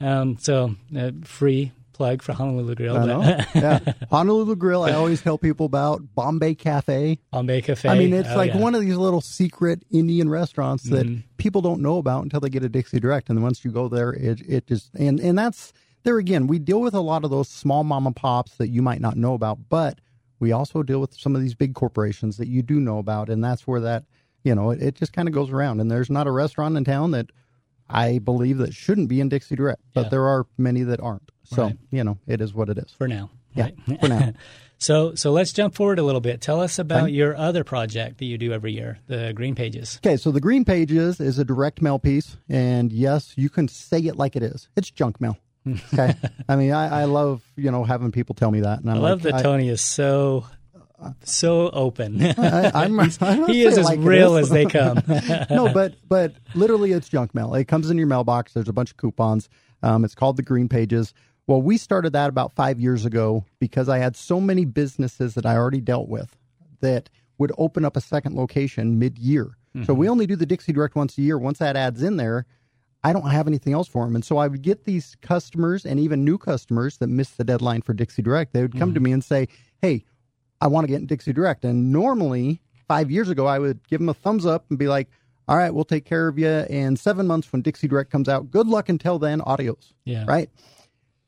Um, 0.00 0.38
so 0.38 0.74
uh, 0.98 1.12
free 1.22 1.70
plug 2.00 2.22
for 2.22 2.32
Honolulu 2.32 2.74
Grill. 2.76 2.96
I 2.96 3.04
know. 3.04 3.20
yeah. 3.54 3.78
Honolulu 4.10 4.56
Grill, 4.56 4.82
I 4.84 4.92
always 4.92 5.20
tell 5.20 5.36
people 5.36 5.66
about 5.66 6.00
Bombay 6.14 6.54
Cafe. 6.54 7.18
Bombay 7.30 7.60
Cafe. 7.60 7.86
I 7.90 7.98
mean, 7.98 8.14
it's 8.14 8.30
Oh, 8.30 8.36
like 8.36 8.48
yeah. 8.48 8.54
Mm-hmm. 8.54 8.62
one 8.62 8.74
of 8.74 8.80
these 8.80 8.96
little 8.96 9.20
secret 9.20 9.82
Indian 9.90 10.30
restaurants 10.30 10.84
that 10.84 11.22
people 11.36 11.60
don't 11.60 11.82
know 11.82 11.98
about 11.98 12.22
until 12.22 12.40
they 12.40 12.48
get 12.48 12.64
a 12.64 12.70
Dixie 12.70 13.00
Direct. 13.00 13.28
And 13.28 13.36
then 13.36 13.42
once 13.42 13.66
you 13.66 13.70
go 13.70 13.86
there, 13.88 14.12
it, 14.14 14.40
it 14.48 14.66
just, 14.66 14.94
and, 14.94 15.20
and 15.20 15.38
that's, 15.38 15.74
there 16.04 16.16
again, 16.16 16.46
we 16.46 16.58
deal 16.58 16.80
with 16.80 16.94
a 16.94 17.00
lot 17.00 17.22
of 17.24 17.30
those 17.30 17.50
small 17.50 17.84
mom 17.84 18.06
and 18.06 18.16
pops 18.16 18.56
that 18.56 18.68
you 18.68 18.80
might 18.80 19.02
not 19.02 19.18
know 19.18 19.34
about, 19.34 19.58
but 19.68 19.98
we 20.38 20.52
also 20.52 20.82
deal 20.82 21.02
with 21.02 21.12
some 21.14 21.36
of 21.36 21.42
these 21.42 21.54
big 21.54 21.74
corporations 21.74 22.38
that 22.38 22.48
you 22.48 22.62
do 22.62 22.80
know 22.80 22.96
about. 22.96 23.28
And 23.28 23.44
that's 23.44 23.66
where 23.66 23.80
that, 23.80 24.04
you 24.42 24.54
know, 24.54 24.70
it, 24.70 24.80
it 24.80 24.94
just 24.94 25.12
kind 25.12 25.28
of 25.28 25.34
goes 25.34 25.50
around. 25.50 25.80
And 25.80 25.90
there's 25.90 26.08
not 26.08 26.26
a 26.26 26.30
restaurant 26.30 26.78
in 26.78 26.84
town 26.84 27.10
that 27.10 27.26
I 27.92 28.18
believe 28.18 28.58
that 28.58 28.72
shouldn't 28.74 29.08
be 29.08 29.20
in 29.20 29.28
Dixie 29.28 29.56
Direct, 29.56 29.80
but 29.94 30.04
Yeah. 30.04 30.08
there 30.10 30.26
are 30.28 30.46
many 30.58 30.82
that 30.84 31.00
aren't. 31.00 31.30
So, 31.44 31.64
Right. 31.64 31.78
you 31.90 32.04
know, 32.04 32.18
it 32.26 32.40
is 32.40 32.54
what 32.54 32.68
it 32.68 32.78
is. 32.78 32.90
for 32.96 33.08
now. 33.08 33.30
Yeah, 33.54 33.64
right? 33.64 34.00
for 34.00 34.08
now. 34.08 34.32
So, 34.82 35.14
so 35.14 35.30
let's 35.30 35.52
jump 35.52 35.74
forward 35.74 35.98
a 35.98 36.02
little 36.02 36.22
bit. 36.22 36.40
Tell 36.40 36.58
us 36.58 36.78
about 36.78 37.12
your 37.12 37.36
other 37.36 37.64
project 37.64 38.16
that 38.16 38.24
you 38.24 38.38
do 38.38 38.50
every 38.54 38.72
year, 38.72 38.96
the 39.08 39.34
Green 39.34 39.54
Pages. 39.54 40.00
Okay, 40.02 40.16
so 40.16 40.30
the 40.30 40.40
Green 40.40 40.64
Pages 40.64 41.20
is 41.20 41.38
a 41.38 41.44
direct 41.44 41.82
mail 41.82 41.98
piece, 41.98 42.38
and 42.48 42.90
yes, 42.90 43.34
you 43.36 43.50
can 43.50 43.68
say 43.68 43.98
it 43.98 44.16
like 44.16 44.36
it 44.36 44.42
is. 44.42 44.70
It's 44.76 44.90
junk 44.90 45.20
mail. 45.20 45.36
Okay, 45.92 46.14
I 46.48 46.56
mean, 46.56 46.72
I, 46.72 47.02
I 47.02 47.04
love 47.04 47.42
you 47.56 47.70
know 47.70 47.84
having 47.84 48.10
people 48.10 48.34
tell 48.34 48.50
me 48.50 48.60
that, 48.60 48.80
and 48.80 48.90
I'm 48.90 48.96
I 48.96 49.00
love 49.00 49.22
like, 49.22 49.34
that 49.34 49.42
Tony 49.42 49.68
is 49.68 49.82
so 49.82 50.46
so 51.24 51.70
open. 51.70 52.22
I, 52.22 52.70
I'm, 52.74 52.98
he 53.46 53.64
is 53.64 53.78
as 53.78 53.84
like 53.84 54.00
real 54.00 54.36
as 54.36 54.48
they 54.48 54.66
come. 54.66 55.02
no, 55.50 55.72
but 55.72 55.94
but 56.08 56.34
literally, 56.54 56.92
it's 56.92 57.08
junk 57.08 57.34
mail. 57.34 57.54
It 57.54 57.66
comes 57.68 57.90
in 57.90 57.98
your 57.98 58.06
mailbox. 58.06 58.52
There's 58.52 58.68
a 58.68 58.72
bunch 58.72 58.90
of 58.90 58.96
coupons. 58.96 59.48
Um, 59.82 60.04
it's 60.04 60.14
called 60.14 60.36
the 60.36 60.42
Green 60.42 60.68
Pages. 60.68 61.14
Well, 61.46 61.62
we 61.62 61.78
started 61.78 62.12
that 62.12 62.28
about 62.28 62.54
five 62.54 62.78
years 62.78 63.04
ago 63.04 63.44
because 63.58 63.88
I 63.88 63.98
had 63.98 64.14
so 64.14 64.40
many 64.40 64.64
businesses 64.64 65.34
that 65.34 65.46
I 65.46 65.56
already 65.56 65.80
dealt 65.80 66.08
with 66.08 66.36
that 66.80 67.10
would 67.38 67.52
open 67.58 67.84
up 67.84 67.96
a 67.96 68.00
second 68.00 68.36
location 68.36 68.98
mid-year. 68.98 69.56
So 69.84 69.94
we 69.94 70.08
only 70.08 70.26
do 70.26 70.34
the 70.36 70.46
Dixie 70.46 70.72
Direct 70.72 70.96
once 70.96 71.16
a 71.16 71.22
year. 71.22 71.38
Once 71.38 71.58
that 71.58 71.76
adds 71.76 72.02
in 72.02 72.16
there, 72.16 72.44
I 73.02 73.12
don't 73.12 73.30
have 73.30 73.46
anything 73.46 73.72
else 73.72 73.88
for 73.88 74.04
them. 74.04 74.14
And 74.14 74.24
so 74.24 74.36
I 74.36 74.48
would 74.48 74.62
get 74.62 74.84
these 74.84 75.16
customers 75.22 75.86
and 75.86 75.98
even 75.98 76.24
new 76.24 76.38
customers 76.38 76.98
that 76.98 77.06
missed 77.06 77.38
the 77.38 77.44
deadline 77.44 77.82
for 77.82 77.94
Dixie 77.94 78.22
Direct. 78.22 78.52
They 78.52 78.62
would 78.62 78.76
come 78.76 78.94
to 78.94 79.00
me 79.00 79.12
and 79.12 79.24
say, 79.24 79.48
"Hey, 79.80 80.04
I 80.60 80.66
want 80.66 80.84
to 80.84 80.88
get 80.88 81.00
in 81.00 81.06
Dixie 81.06 81.32
Direct." 81.32 81.64
And 81.64 81.92
normally, 81.92 82.62
five 82.88 83.10
years 83.10 83.28
ago, 83.28 83.46
I 83.46 83.58
would 83.58 83.86
give 83.88 84.00
them 84.00 84.08
a 84.08 84.14
thumbs 84.14 84.46
up 84.46 84.66
and 84.70 84.78
be 84.78 84.88
like, 84.88 85.08
"All 85.48 85.56
right, 85.56 85.72
we'll 85.74 85.84
take 85.84 86.04
care 86.04 86.28
of 86.28 86.38
you." 86.38 86.48
And 86.48 86.98
seven 86.98 87.26
months 87.26 87.52
when 87.52 87.62
Dixie 87.62 87.88
Direct 87.88 88.10
comes 88.10 88.28
out, 88.28 88.50
good 88.50 88.66
luck 88.66 88.88
until 88.88 89.18
then. 89.18 89.40
audios. 89.40 89.92
Yeah. 90.04 90.24
Right. 90.26 90.50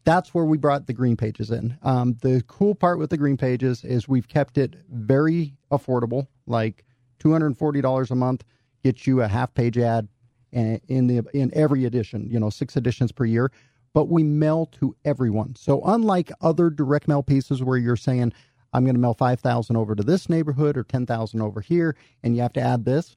That's 0.04 0.34
where 0.34 0.44
we 0.44 0.58
brought 0.58 0.86
the 0.88 0.92
green 0.92 1.16
pages 1.16 1.50
in. 1.50 1.78
Um, 1.82 2.16
the 2.22 2.42
cool 2.48 2.74
part 2.74 2.98
with 2.98 3.10
the 3.10 3.16
green 3.16 3.36
pages 3.36 3.84
is 3.84 4.08
we've 4.08 4.26
kept 4.28 4.58
it 4.58 4.74
very 4.90 5.54
affordable, 5.70 6.26
like 6.46 6.84
two 7.20 7.30
hundred 7.30 7.46
and 7.46 7.58
forty 7.58 7.80
dollars 7.80 8.10
a 8.10 8.16
month 8.16 8.42
gets 8.82 9.06
you 9.06 9.22
a 9.22 9.28
half 9.28 9.54
page 9.54 9.78
ad 9.78 10.08
in 10.50 10.80
in 10.88 11.06
the 11.06 11.24
in 11.32 11.52
every 11.54 11.84
edition. 11.84 12.28
You 12.28 12.40
know, 12.40 12.50
six 12.50 12.76
editions 12.76 13.12
per 13.12 13.24
year. 13.24 13.52
But 13.94 14.08
we 14.08 14.22
mail 14.22 14.66
to 14.80 14.96
everyone. 15.04 15.54
So 15.54 15.82
unlike 15.84 16.32
other 16.40 16.70
direct 16.70 17.06
mail 17.08 17.22
pieces 17.22 17.62
where 17.62 17.76
you're 17.76 17.94
saying 17.94 18.32
I'm 18.72 18.84
going 18.84 18.94
to 18.94 19.00
mail 19.00 19.14
five 19.14 19.40
thousand 19.40 19.76
over 19.76 19.94
to 19.94 20.02
this 20.02 20.28
neighborhood 20.28 20.76
or 20.76 20.84
ten 20.84 21.06
thousand 21.06 21.42
over 21.42 21.60
here, 21.60 21.96
and 22.22 22.34
you 22.34 22.42
have 22.42 22.52
to 22.54 22.60
add 22.60 22.84
this, 22.84 23.16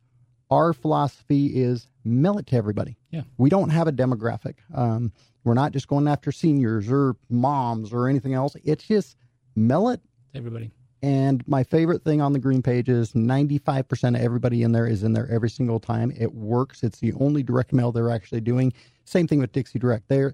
our 0.50 0.74
philosophy 0.74 1.48
is 1.48 1.88
mail 2.04 2.38
it 2.38 2.48
to 2.48 2.56
everybody. 2.56 2.98
Yeah. 3.12 3.24
We 3.38 3.50
don't 3.50 3.70
have 3.70 3.88
a 3.88 3.92
demographic. 3.92 4.56
Um, 4.74 5.12
we're 5.44 5.54
not 5.54 5.72
just 5.72 5.88
going 5.88 6.08
after 6.08 6.32
seniors 6.32 6.90
or 6.90 7.16
moms 7.30 7.94
or 7.94 8.08
anything 8.08 8.34
else. 8.34 8.56
It's 8.64 8.86
just 8.86 9.16
mail 9.56 9.90
it. 9.90 10.02
Everybody. 10.34 10.72
And 11.02 11.48
my 11.48 11.64
favorite 11.64 12.04
thing 12.04 12.20
on 12.20 12.34
the 12.34 12.40
green 12.40 12.64
page 12.64 12.90
is 12.90 13.14
95% 13.14 14.16
of 14.16 14.22
everybody 14.22 14.64
in 14.64 14.72
there 14.72 14.88
is 14.88 15.04
in 15.04 15.14
there 15.14 15.30
every 15.30 15.50
single 15.50 15.80
time. 15.80 16.12
It 16.18 16.34
works. 16.34 16.82
It's 16.84 17.00
the 17.00 17.14
only 17.14 17.44
direct 17.44 17.74
mail 17.74 17.92
they're 17.92 18.10
actually 18.10 18.42
doing. 18.42 18.74
Same 19.04 19.28
thing 19.28 19.40
with 19.40 19.52
Dixie 19.52 19.78
Direct. 19.78 20.08
They're, 20.08 20.34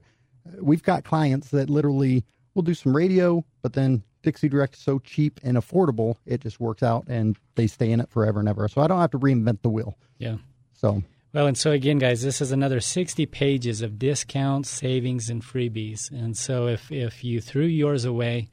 we've 0.61 0.83
got 0.83 1.03
clients 1.03 1.49
that 1.49 1.69
literally 1.69 2.23
will 2.53 2.61
do 2.61 2.73
some 2.73 2.95
radio, 2.95 3.43
but 3.61 3.73
then 3.73 4.03
Dixie 4.23 4.49
Direct 4.49 4.75
is 4.75 4.81
so 4.81 4.99
cheap 4.99 5.39
and 5.43 5.57
affordable, 5.57 6.15
it 6.25 6.41
just 6.41 6.59
works 6.59 6.83
out 6.83 7.05
and 7.07 7.37
they 7.55 7.67
stay 7.67 7.91
in 7.91 7.99
it 7.99 8.09
forever 8.09 8.39
and 8.39 8.47
ever. 8.49 8.67
So 8.67 8.81
I 8.81 8.87
don't 8.87 8.99
have 8.99 9.11
to 9.11 9.19
reinvent 9.19 9.61
the 9.61 9.69
wheel. 9.69 9.97
Yeah. 10.17 10.37
So 10.73 11.03
Well, 11.33 11.47
and 11.47 11.57
so 11.57 11.71
again, 11.71 11.97
guys, 11.99 12.21
this 12.21 12.41
is 12.41 12.51
another 12.51 12.79
60 12.79 13.25
pages 13.27 13.81
of 13.81 13.97
discounts, 13.99 14.69
savings, 14.69 15.29
and 15.29 15.41
freebies. 15.41 16.11
And 16.11 16.35
so 16.37 16.67
if, 16.67 16.91
if 16.91 17.23
you 17.23 17.39
threw 17.41 17.65
yours 17.65 18.05
away, 18.05 18.49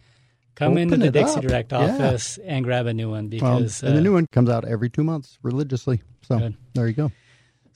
come 0.54 0.78
into 0.78 0.96
the 0.96 1.10
Dixie 1.10 1.36
up. 1.36 1.42
Direct 1.42 1.72
Yeah. 1.72 1.78
office 1.78 2.38
and 2.38 2.64
grab 2.64 2.86
a 2.86 2.94
new 2.94 3.10
one 3.10 3.24
Um, 3.24 3.28
because 3.28 3.82
and 3.82 3.94
the 3.94 4.00
uh, 4.00 4.02
new 4.02 4.12
one 4.12 4.26
comes 4.32 4.48
out 4.50 4.64
every 4.64 4.90
two 4.90 5.04
months 5.04 5.38
religiously. 5.42 6.00
So 6.22 6.38
Good. 6.38 6.56
there 6.74 6.86
you 6.88 6.94
go. 6.94 7.12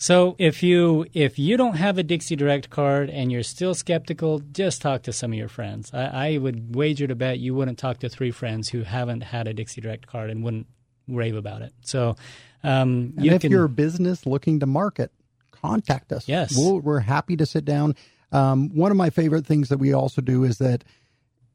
So 0.03 0.35
if 0.37 0.65
you 0.65 1.07
if 1.13 1.39
you 1.39 1.57
don't 1.57 1.77
have 1.77 1.97
a 1.97 2.03
Dixie 2.03 2.35
Direct 2.35 2.71
card 2.71 3.09
and 3.09 3.31
you're 3.31 3.45
still 3.45 3.73
skeptical, 3.73 4.41
just 4.41 4.83
talk 4.83 5.05
to 5.05 5.13
some 5.13 5.31
of 5.31 5.39
your 5.39 5.47
friends. 5.47 5.93
I, 5.95 6.33
I 6.33 6.39
would 6.39 6.75
wager 6.75 7.07
to 7.07 7.15
bet 7.15 7.39
you 7.39 7.55
wouldn't 7.55 7.79
talk 7.79 8.01
to 8.01 8.09
three 8.09 8.33
friends 8.33 8.69
who 8.69 8.83
haven't 8.83 9.21
had 9.21 9.47
a 9.47 9.55
Dixie 9.55 9.81
Direct 9.81 10.09
card 10.09 10.31
and 10.31 10.43
wouldn't 10.43 10.67
rave 11.07 11.37
about 11.37 11.63
it. 11.63 11.73
So 11.83 12.17
um, 12.65 13.15
And 13.17 13.25
you 13.25 13.31
if 13.31 13.43
can 13.43 13.53
you're 13.53 13.63
a 13.63 13.69
business 13.69 14.27
looking 14.27 14.59
to 14.59 14.67
market, 14.67 15.13
contact 15.53 16.13
us. 16.13 16.27
Yes. 16.27 16.57
we'll, 16.57 16.81
we're 16.81 16.99
happy 16.99 17.37
to 17.37 17.47
sit 17.47 17.65
down. 17.65 17.95
Um, 18.33 18.71
one 18.71 18.91
of 18.91 18.97
my 18.97 19.11
favorite 19.11 19.47
things 19.47 19.69
that 19.69 19.79
we 19.79 19.93
also 19.93 20.21
do 20.21 20.43
is 20.43 20.59
that, 20.59 20.83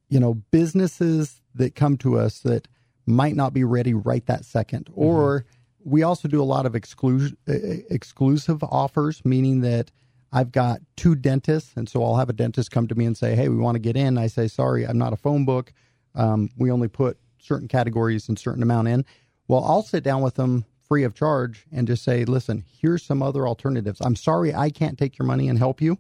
you 0.08 0.22
know, 0.22 0.36
businesses 0.52 1.42
that 1.54 1.76
come 1.76 1.98
to 1.98 2.18
us 2.18 2.40
that 2.44 2.70
might 3.06 3.36
not 3.36 3.54
be 3.54 3.66
ready 3.66 3.94
right 3.94 4.26
that 4.28 4.44
2nd 4.44 4.86
Mm-hmm. 4.86 5.57
We 5.88 6.04
also 6.04 6.28
do 6.28 6.42
a 6.42 6.44
lot 6.44 6.66
of 6.66 6.76
exclusive 6.76 7.38
exclusive 7.48 8.62
offers, 8.62 9.24
meaning 9.24 9.62
that 9.62 9.90
I've 10.34 10.52
got 10.52 10.82
two 10.98 11.16
dentists, 11.16 11.72
and 11.78 11.88
so 11.88 12.04
I'll 12.04 12.18
have 12.18 12.30
a 12.30 12.34
dentist 12.34 12.72
come 12.72 12.90
to 12.90 12.96
me 12.96 13.06
and 13.06 13.16
say, 13.16 13.36
"Hey, 13.36 13.48
we 13.48 13.56
want 13.56 13.76
to 13.76 13.80
get 13.80 13.96
in." 13.96 14.18
I 14.18 14.28
say, 14.28 14.50
"Sorry, 14.50 14.86
I'm 14.86 14.98
not 14.98 15.14
a 15.14 15.18
phone 15.18 15.46
book. 15.46 15.72
Um, 16.14 16.50
we 16.58 16.70
only 16.70 16.90
put 16.90 17.18
certain 17.40 17.70
categories 17.70 18.28
and 18.28 18.38
certain 18.38 18.62
amount 18.62 18.90
in." 18.90 19.06
Well, 19.48 19.64
I'll 19.64 19.82
sit 19.82 20.04
down 20.04 20.22
with 20.22 20.36
them 20.36 20.66
free 20.82 21.04
of 21.04 21.14
charge 21.14 21.66
and 21.72 21.88
just 21.88 22.04
say, 22.04 22.26
"Listen, 22.26 22.66
here's 22.68 23.04
some 23.04 23.24
other 23.24 23.48
alternatives. 23.48 24.02
I'm 24.02 24.18
sorry 24.18 24.54
I 24.54 24.70
can't 24.70 24.98
take 24.98 25.18
your 25.18 25.26
money 25.26 25.48
and 25.48 25.58
help 25.58 25.82
you, 25.82 26.00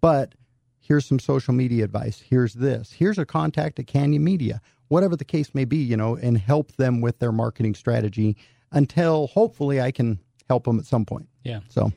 but 0.00 0.34
here's 0.78 1.04
some 1.04 1.18
social 1.18 1.52
media 1.52 1.84
advice. 1.84 2.22
Here's 2.26 2.54
this. 2.54 2.92
Here's 2.92 3.18
a 3.18 3.26
contact 3.26 3.78
at 3.78 3.86
Canyon 3.86 4.24
Media, 4.24 4.62
whatever 4.88 5.14
the 5.14 5.24
case 5.26 5.54
may 5.54 5.66
be, 5.66 5.76
you 5.76 5.96
know, 5.96 6.16
and 6.16 6.38
help 6.38 6.72
them 6.76 7.02
with 7.02 7.18
their 7.18 7.32
marketing 7.32 7.74
strategy 7.74 8.34
until 8.72 9.28
hopefully 9.28 9.80
I 9.80 9.90
can 9.90 10.18
help 10.48 10.64
them 10.64 10.78
at 10.78 10.86
some 10.86 11.04
point. 11.04 11.28
yeah. 11.44 11.60
So, 11.68 11.92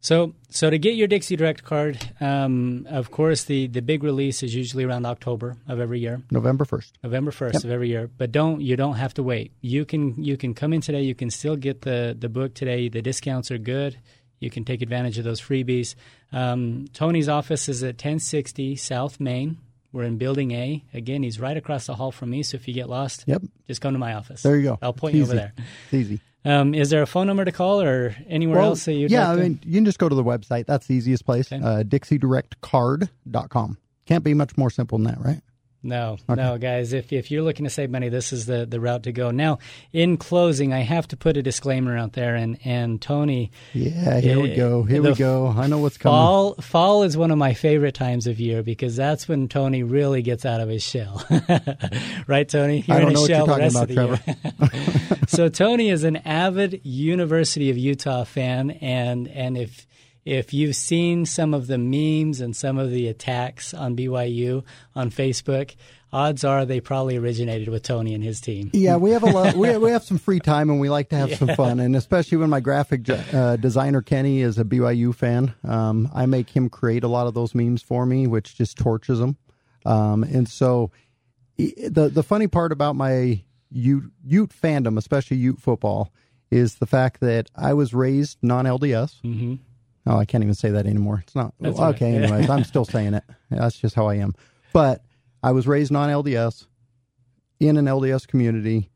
So, 0.00 0.34
so 0.50 0.68
to 0.70 0.78
get 0.78 0.94
your 0.96 1.06
Dixie 1.06 1.36
Direct 1.36 1.62
card, 1.62 1.96
um, 2.20 2.86
of 2.90 3.12
course, 3.12 3.44
the, 3.44 3.68
the 3.68 3.80
big 3.82 4.02
release 4.02 4.42
is 4.42 4.52
usually 4.52 4.82
around 4.82 5.06
October 5.06 5.56
of 5.68 5.78
every 5.78 6.00
year, 6.00 6.20
November 6.32 6.64
1st. 6.64 6.90
November 7.04 7.30
first 7.30 7.64
of 7.64 7.70
every 7.70 7.88
year. 7.88 8.10
But 8.18 8.32
don't 8.32 8.60
you 8.60 8.76
don't 8.76 8.96
have 8.96 9.14
to 9.14 9.22
wait. 9.22 9.52
You 9.60 9.84
can 9.84 10.22
you 10.22 10.36
can 10.36 10.54
come 10.54 10.72
in 10.72 10.80
today. 10.80 11.02
You 11.02 11.14
can 11.14 11.30
still 11.30 11.54
get 11.56 11.82
the 11.82 12.16
the 12.18 12.28
book 12.28 12.54
today. 12.54 12.88
The 12.88 13.02
discounts 13.02 13.50
are 13.52 13.58
good. 13.58 13.96
You 14.40 14.50
can 14.50 14.64
take 14.64 14.82
advantage 14.82 15.18
of 15.18 15.24
those 15.24 15.40
freebies. 15.40 15.94
Um, 16.32 16.86
Tony's 16.92 17.28
office 17.28 17.68
is 17.68 17.84
at 17.84 17.94
1060 17.94 18.74
South 18.74 19.20
Main. 19.20 19.58
We're 19.92 20.04
in 20.04 20.16
Building 20.18 20.52
A. 20.52 20.82
Again, 20.94 21.22
he's 21.22 21.38
right 21.38 21.56
across 21.56 21.86
the 21.86 21.94
hall 21.94 22.10
from 22.12 22.30
me. 22.30 22.42
So 22.42 22.56
if 22.56 22.66
you 22.66 22.74
get 22.74 22.88
lost, 22.88 23.24
Yep. 23.26 23.42
just 23.66 23.80
come 23.80 23.92
to 23.92 23.98
my 23.98 24.14
office. 24.14 24.42
There 24.42 24.56
you 24.56 24.62
go. 24.62 24.78
I'll 24.80 24.92
point 24.94 25.14
It's 25.14 25.18
you 25.18 25.24
over 25.24 25.34
there. 25.34 25.52
It's 25.84 25.94
easy. 25.94 26.20
Um, 26.44 26.74
is 26.74 26.90
there 26.90 27.02
a 27.02 27.06
phone 27.06 27.26
number 27.28 27.44
to 27.44 27.52
call 27.52 27.80
or 27.82 28.16
anywhere 28.26 28.58
Well, 28.58 28.70
else 28.70 28.86
that 28.86 28.94
you'd 28.94 29.10
yeah, 29.12 29.28
like 29.28 29.38
I 29.38 29.42
mean, 29.42 29.60
you 29.64 29.74
can 29.74 29.84
just 29.84 29.98
go 30.00 30.08
to 30.08 30.14
the 30.14 30.24
website. 30.24 30.66
That's 30.66 30.86
the 30.88 30.94
easiest 30.94 31.24
place. 31.24 31.52
Okay. 31.52 31.62
Uh, 31.62 31.82
DixieDirectCard.com. 31.84 33.78
Can't 34.06 34.24
be 34.24 34.34
much 34.34 34.56
more 34.56 34.70
simple 34.70 34.98
than 34.98 35.06
that, 35.06 35.20
right? 35.20 35.40
No, 35.84 36.18
no, 36.28 36.58
guys. 36.58 36.92
If 36.92 37.12
if 37.12 37.30
you're 37.30 37.42
looking 37.42 37.64
to 37.64 37.70
save 37.70 37.90
money, 37.90 38.08
this 38.08 38.32
is 38.32 38.46
the, 38.46 38.64
the 38.66 38.78
route 38.78 39.02
to 39.02 39.12
go. 39.12 39.32
Now, 39.32 39.58
in 39.92 40.16
closing, 40.16 40.72
I 40.72 40.80
have 40.80 41.08
to 41.08 41.16
put 41.16 41.36
a 41.36 41.42
disclaimer 41.42 41.96
out 41.98 42.12
there, 42.12 42.36
and 42.36 42.56
and 42.64 43.02
Tony, 43.02 43.50
Yeah, 43.72 44.20
here 44.20 44.38
we 44.40 44.52
Eh, 44.52 44.56
go. 44.56 44.84
Here 44.84 45.02
we 45.02 45.14
go. 45.14 45.48
I 45.48 45.66
know 45.66 45.78
what's 45.78 45.98
coming. 45.98 46.14
fall 46.16 46.54
fall 46.54 47.02
is 47.02 47.16
one 47.16 47.32
of 47.32 47.38
my 47.38 47.54
favorite 47.54 47.94
times 47.94 48.28
of 48.28 48.38
year 48.38 48.62
because 48.62 48.94
that's 48.94 49.26
when 49.26 49.48
Tony 49.48 49.82
really 49.82 50.22
gets 50.22 50.44
out 50.46 50.60
of 50.60 50.68
his 50.68 50.84
shell, 50.84 51.24
right, 52.28 52.48
Tony? 52.48 52.84
You're 52.86 52.96
I 52.96 53.00
don't 53.00 53.08
in 53.08 53.14
know 53.14 53.20
what 53.22 53.30
you're 53.30 53.46
talking 53.46 53.66
about, 53.66 53.90
year. 53.90 55.18
so 55.26 55.48
Tony 55.48 55.90
is 55.90 56.04
an 56.04 56.16
avid 56.18 56.80
University 56.84 57.70
of 57.70 57.76
Utah 57.78 58.24
fan, 58.24 58.70
and 58.70 59.26
and 59.28 59.56
if 59.58 59.86
if 60.24 60.54
you've 60.54 60.76
seen 60.76 61.26
some 61.26 61.52
of 61.54 61.66
the 61.66 61.78
memes 61.78 62.40
and 62.40 62.54
some 62.54 62.78
of 62.78 62.90
the 62.90 63.08
attacks 63.08 63.74
on 63.74 63.96
BYU 63.96 64.64
on 64.94 65.10
Facebook, 65.10 65.74
odds 66.12 66.44
are 66.44 66.64
they 66.64 66.80
probably 66.80 67.16
originated 67.16 67.68
with 67.68 67.82
Tony 67.82 68.14
and 68.14 68.22
his 68.22 68.40
team. 68.40 68.70
Yeah, 68.72 68.96
we 68.96 69.10
have 69.10 69.22
a 69.22 69.30
lot. 69.30 69.54
We, 69.54 69.76
we 69.78 69.90
have 69.90 70.04
some 70.04 70.18
free 70.18 70.40
time, 70.44 70.70
and 70.70 70.78
we 70.78 70.88
like 70.88 71.08
to 71.08 71.16
have 71.16 71.34
some 71.34 71.48
fun. 71.48 71.80
And 71.80 71.96
especially 71.96 72.38
when 72.38 72.50
my 72.50 72.60
graphic 72.60 73.08
uh, 73.08 73.56
designer 73.56 74.02
Kenny 74.02 74.42
is 74.42 74.58
a 74.58 74.64
BYU 74.64 75.14
fan, 75.14 75.54
um, 75.64 76.08
I 76.14 76.26
make 76.26 76.50
him 76.50 76.68
create 76.68 77.02
a 77.02 77.08
lot 77.08 77.26
of 77.26 77.34
those 77.34 77.54
memes 77.54 77.82
for 77.82 78.06
me, 78.06 78.26
which 78.26 78.56
just 78.56 78.76
torches 78.76 79.18
him. 79.18 79.36
Um, 79.84 80.22
and 80.22 80.48
so 80.48 80.92
the 81.56 82.08
the 82.12 82.22
funny 82.22 82.46
part 82.46 82.72
about 82.72 82.94
my 82.94 83.42
Ute, 83.70 84.12
Ute 84.24 84.50
fandom, 84.50 84.98
especially 84.98 85.38
Ute 85.38 85.58
football, 85.60 86.12
is 86.50 86.76
the 86.76 86.86
fact 86.86 87.20
that 87.20 87.50
I 87.56 87.74
was 87.74 87.94
raised 87.94 88.38
non 88.42 88.66
LDS. 88.66 89.20
Mm-hmm. 89.22 89.54
Oh, 90.06 90.16
I 90.16 90.24
can't 90.24 90.42
even 90.42 90.54
say 90.54 90.70
that 90.70 90.86
anymore. 90.86 91.20
It's 91.24 91.34
not 91.34 91.54
That's 91.60 91.78
okay. 91.78 92.18
right. 92.18 92.22
anyways, 92.24 92.50
I'm 92.54 92.64
still 92.64 92.84
saying 92.84 93.14
it. 93.14 93.24
That's 93.50 93.78
just 93.78 93.94
how 93.94 94.08
I 94.08 94.16
am. 94.16 94.34
But 94.72 95.02
I 95.42 95.52
was 95.52 95.66
raised 95.66 95.92
non 95.92 96.08
LDS 96.08 96.66
in 97.60 97.76
an 97.76 97.84
LDS 97.86 98.26
community. 98.26 98.88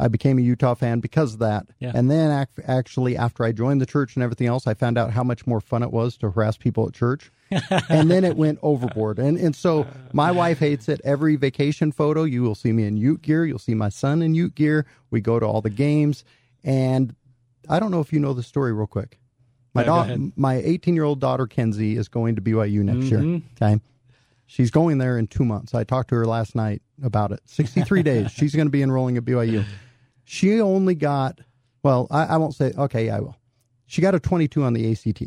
I 0.00 0.06
became 0.06 0.38
a 0.38 0.42
Utah 0.42 0.74
fan 0.74 1.00
because 1.00 1.32
of 1.34 1.40
that. 1.40 1.66
Yeah. 1.80 1.90
And 1.92 2.08
then 2.08 2.30
ac- 2.30 2.62
actually, 2.68 3.16
after 3.16 3.42
I 3.42 3.50
joined 3.50 3.80
the 3.80 3.86
church 3.86 4.14
and 4.14 4.22
everything 4.22 4.46
else, 4.46 4.68
I 4.68 4.74
found 4.74 4.96
out 4.96 5.10
how 5.10 5.24
much 5.24 5.44
more 5.44 5.60
fun 5.60 5.82
it 5.82 5.90
was 5.90 6.16
to 6.18 6.30
harass 6.30 6.56
people 6.56 6.86
at 6.86 6.94
church. 6.94 7.32
and 7.88 8.08
then 8.08 8.24
it 8.24 8.36
went 8.36 8.60
overboard. 8.62 9.18
And 9.18 9.38
and 9.38 9.56
so 9.56 9.86
my 10.12 10.30
wife 10.30 10.58
hates 10.60 10.88
it. 10.88 11.00
Every 11.02 11.34
vacation 11.34 11.90
photo, 11.90 12.22
you 12.24 12.42
will 12.42 12.54
see 12.54 12.72
me 12.72 12.84
in 12.84 12.96
Ute 12.96 13.22
gear. 13.22 13.44
You'll 13.44 13.58
see 13.58 13.74
my 13.74 13.88
son 13.88 14.22
in 14.22 14.34
Ute 14.34 14.54
gear. 14.54 14.86
We 15.10 15.20
go 15.20 15.40
to 15.40 15.46
all 15.46 15.62
the 15.62 15.70
games. 15.70 16.24
And 16.62 17.16
I 17.68 17.80
don't 17.80 17.90
know 17.90 18.00
if 18.00 18.12
you 18.12 18.20
know 18.20 18.34
the 18.34 18.42
story 18.44 18.72
real 18.72 18.86
quick. 18.86 19.18
My 19.74 19.82
Yeah, 19.82 19.86
go 19.86 19.94
da- 19.96 20.00
ahead. 20.02 20.32
my 20.36 20.54
18 20.56 20.94
year 20.94 21.04
old 21.04 21.20
daughter 21.20 21.46
Kenzie 21.46 21.96
is 21.96 22.08
going 22.08 22.36
to 22.36 22.42
BYU 22.42 22.82
next 22.82 23.06
year. 23.10 23.20
Mm-hmm. 23.20 23.64
Okay. 23.64 23.80
She's 24.46 24.70
going 24.70 24.96
there 24.98 25.18
in 25.18 25.26
two 25.26 25.44
months. 25.44 25.74
I 25.74 25.84
talked 25.84 26.08
to 26.08 26.14
her 26.16 26.24
last 26.26 26.54
night 26.54 26.80
about 27.02 27.32
it. 27.32 27.40
63 27.44 28.02
days. 28.04 28.30
She's 28.30 28.54
going 28.54 28.66
to 28.66 28.70
be 28.70 28.82
enrolling 28.82 29.16
at 29.18 29.24
BYU. 29.24 29.64
She 30.24 30.60
only 30.60 30.94
got, 30.94 31.40
well, 31.82 32.06
I, 32.10 32.24
I 32.24 32.36
won't 32.38 32.54
say, 32.54 32.72
okay, 32.76 33.10
I 33.10 33.20
will. 33.20 33.36
She 33.86 34.00
got 34.02 34.14
a 34.14 34.20
22 34.20 34.62
on 34.62 34.72
the 34.72 34.90
ACT. 34.90 35.22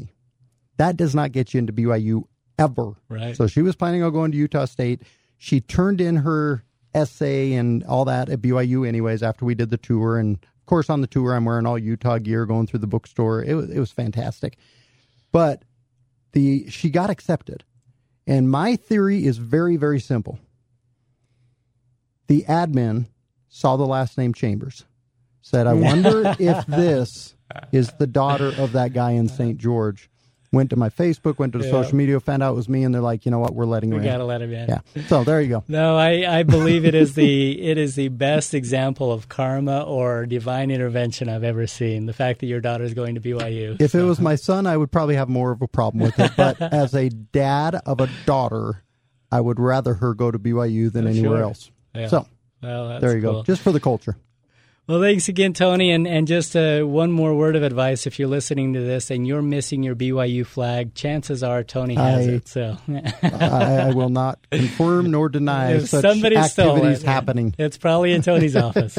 That 0.78 0.98
does 0.98 1.14
not 1.14 1.32
get 1.32 1.54
you 1.54 1.60
into 1.60 1.72
BYU 1.74 2.24
ever. 2.58 2.94
Right. 3.10 3.36
So 3.36 3.46
she 3.48 3.62
was 3.62 3.76
planning 3.76 4.02
on 4.04 4.12
going 4.12 4.32
to 4.32 4.38
Utah 4.38 4.66
State. 4.66 5.02
She 5.38 5.62
turned 5.62 6.02
in 6.02 6.18
her 6.18 6.64
essay 6.94 7.54
and 7.54 7.84
all 7.84 8.06
that 8.06 8.30
at 8.30 8.42
BYU, 8.42 8.88
anyways, 8.88 9.22
after 9.24 9.46
we 9.46 9.54
did 9.56 9.70
the 9.70 9.78
tour. 9.78 10.18
And 10.18 10.40
course, 10.72 10.90
on 10.90 11.02
the 11.02 11.08
tour, 11.08 11.34
I'm 11.34 11.44
wearing 11.44 11.66
all 11.66 11.78
Utah 11.78 12.18
gear, 12.18 12.46
going 12.46 12.66
through 12.66 12.80
the 12.80 12.88
bookstore. 12.88 13.44
It 13.44 13.56
was, 13.56 13.70
it 13.70 13.78
was 13.78 13.92
fantastic. 13.92 14.58
But 15.34 15.64
the 16.32 16.70
she 16.70 16.90
got 16.90 17.10
accepted. 17.10 17.66
And 18.26 18.50
my 18.50 18.78
theory 18.78 19.26
is 19.26 19.38
very, 19.38 19.76
very 19.76 20.00
simple. 20.00 20.40
The 22.28 22.46
admin 22.48 23.08
saw 23.50 23.76
the 23.76 23.86
last 23.86 24.18
name 24.18 24.34
Chambers, 24.34 24.86
said, 25.42 25.68
I 25.68 25.74
wonder 25.74 26.36
if 26.40 26.66
this 26.68 27.36
is 27.74 27.92
the 28.00 28.08
daughter 28.08 28.54
of 28.58 28.72
that 28.72 28.94
guy 28.94 29.12
in 29.12 29.28
St. 29.28 29.58
George. 29.58 30.10
Went 30.54 30.70
to 30.72 30.76
my 30.76 30.90
Facebook, 30.90 31.40
went 31.40 31.54
to 31.54 31.60
the 31.60 31.64
Yeah. 31.66 31.72
social 31.72 31.96
media, 31.96 32.20
found 32.20 32.44
out 32.44 32.52
it 32.52 32.56
was 32.58 32.68
me, 32.68 32.84
and 32.84 32.94
they're 32.94 33.02
like, 33.02 33.26
you 33.26 33.32
know 33.32 33.40
what, 33.40 33.56
we're 33.56 33.66
letting 33.66 33.90
you. 33.90 33.96
We 33.96 34.02
in. 34.02 34.12
gotta 34.12 34.26
let 34.26 34.42
him 34.42 34.52
in. 34.52 34.68
Yeah. 34.68 34.80
So 35.08 35.24
there 35.24 35.40
you 35.40 35.48
go. 35.48 35.64
No, 35.70 35.96
I, 35.98 36.40
I 36.40 36.44
believe 36.44 36.84
it 36.84 36.94
is 36.94 37.14
the 37.16 37.62
it 37.62 37.78
is 37.78 37.96
the 37.96 38.10
best 38.10 38.54
example 38.54 39.14
of 39.14 39.30
karma 39.30 39.82
or 39.84 40.26
divine 40.26 40.70
intervention 40.70 41.30
I've 41.30 41.46
ever 41.46 41.68
seen. 41.68 42.06
The 42.06 42.12
fact 42.12 42.42
that 42.42 42.48
your 42.48 42.60
daughter 42.60 42.84
is 42.84 42.94
going 42.94 43.16
to 43.16 43.22
BYU. 43.22 43.80
If 43.80 43.96
it 43.96 44.04
was 44.04 44.20
my 44.20 44.36
son, 44.36 44.68
I 44.68 44.76
would 44.76 44.92
probably 44.92 45.16
have 45.16 45.30
more 45.30 45.52
of 45.54 45.62
a 45.62 45.68
problem 45.70 46.04
with 46.04 46.20
it. 46.20 46.34
But 46.36 46.62
as 46.74 46.94
a 46.96 47.08
dad 47.08 47.76
of 47.86 48.02
a 48.02 48.10
daughter, 48.26 48.84
I 49.32 49.40
would 49.40 49.58
rather 49.58 49.94
her 49.94 50.14
go 50.14 50.32
to 50.32 50.38
BYU 50.38 50.92
than 50.92 51.06
Oh, 51.06 51.12
anywhere 51.12 51.38
sure. 51.38 51.44
else. 51.44 51.72
Yeah. 51.96 52.08
So 52.08 52.28
well, 52.62 52.90
that's 52.90 53.02
there 53.02 53.16
you 53.16 53.22
cool. 53.24 53.34
go. 53.36 53.44
Just 53.44 53.62
for 53.62 53.72
the 53.72 53.80
culture. 53.80 54.18
Well, 54.88 55.00
thanks 55.00 55.30
again, 55.30 55.54
Tony. 55.54 55.92
And, 55.92 56.06
and 56.06 56.28
just 56.28 56.54
uh, 56.56 56.82
one 56.82 57.12
more 57.12 57.34
word 57.34 57.56
of 57.56 57.64
advice 57.64 58.06
if 58.08 58.20
you're 58.20 58.28
listening 58.28 58.74
to 58.74 58.82
this 58.82 59.10
and 59.10 59.26
you're 59.26 59.42
missing 59.42 59.84
your 59.84 59.96
BYU 59.96 60.46
flag, 60.46 60.96
chances 60.96 61.44
are 61.44 61.64
Tony 61.64 61.96
has 61.96 62.28
I- 62.28 62.32
it. 62.32 62.48
So 62.48 62.78
I, 63.24 63.88
I 63.90 63.94
will 63.94 64.10
not 64.22 64.40
confirm 64.52 65.12
nor 65.12 65.30
deny 65.30 65.74
if 65.76 65.90
such 65.90 66.02
somebody 66.02 66.36
stole 66.44 66.76
activities 66.76 67.04
it, 67.04 67.06
happening. 67.08 67.56
it's 67.58 67.78
probably 67.78 68.12
in 68.12 68.22
Tony's 68.22 68.56
office. 68.58 68.98